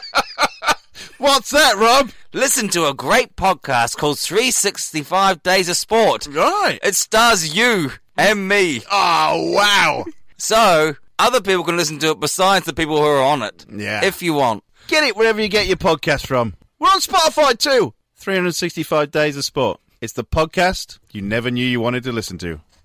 What's 1.20 1.52
that, 1.52 1.76
Rob? 1.78 2.10
Listen 2.34 2.68
to 2.70 2.88
a 2.88 2.96
great 2.96 3.36
podcast 3.36 3.96
called 3.96 4.18
365 4.18 5.44
Days 5.44 5.70
of 5.70 5.78
Sport. 5.78 6.26
Right. 6.26 6.80
It 6.82 6.96
stars 6.96 7.56
you 7.56 7.92
and 8.18 8.48
me. 8.48 8.82
Oh, 8.92 9.52
wow. 9.54 10.06
So, 10.36 10.96
other 11.20 11.42
people 11.42 11.64
can 11.64 11.78
listen 11.78 12.00
to 12.00 12.10
it 12.10 12.20
besides 12.20 12.66
the 12.66 12.74
people 12.74 12.98
who 12.98 13.04
are 13.04 13.22
on 13.22 13.44
it. 13.44 13.64
Yeah. 13.72 14.04
If 14.04 14.24
you 14.24 14.34
want. 14.34 14.64
Get 14.88 15.04
it 15.04 15.16
wherever 15.16 15.40
you 15.40 15.48
get 15.48 15.68
your 15.68 15.78
podcast 15.78 16.26
from. 16.26 16.56
We're 16.80 16.88
on 16.88 17.02
Spotify 17.02 17.56
too. 17.56 17.94
365 18.16 19.12
Days 19.12 19.38
of 19.38 19.46
Sport. 19.46 19.80
It's 20.02 20.14
the 20.14 20.24
podcast 20.24 20.98
you 21.12 21.22
never 21.22 21.52
knew 21.52 21.64
you 21.64 21.80
wanted 21.80 22.02
to 22.06 22.12
listen 22.12 22.40
to. 22.40 22.62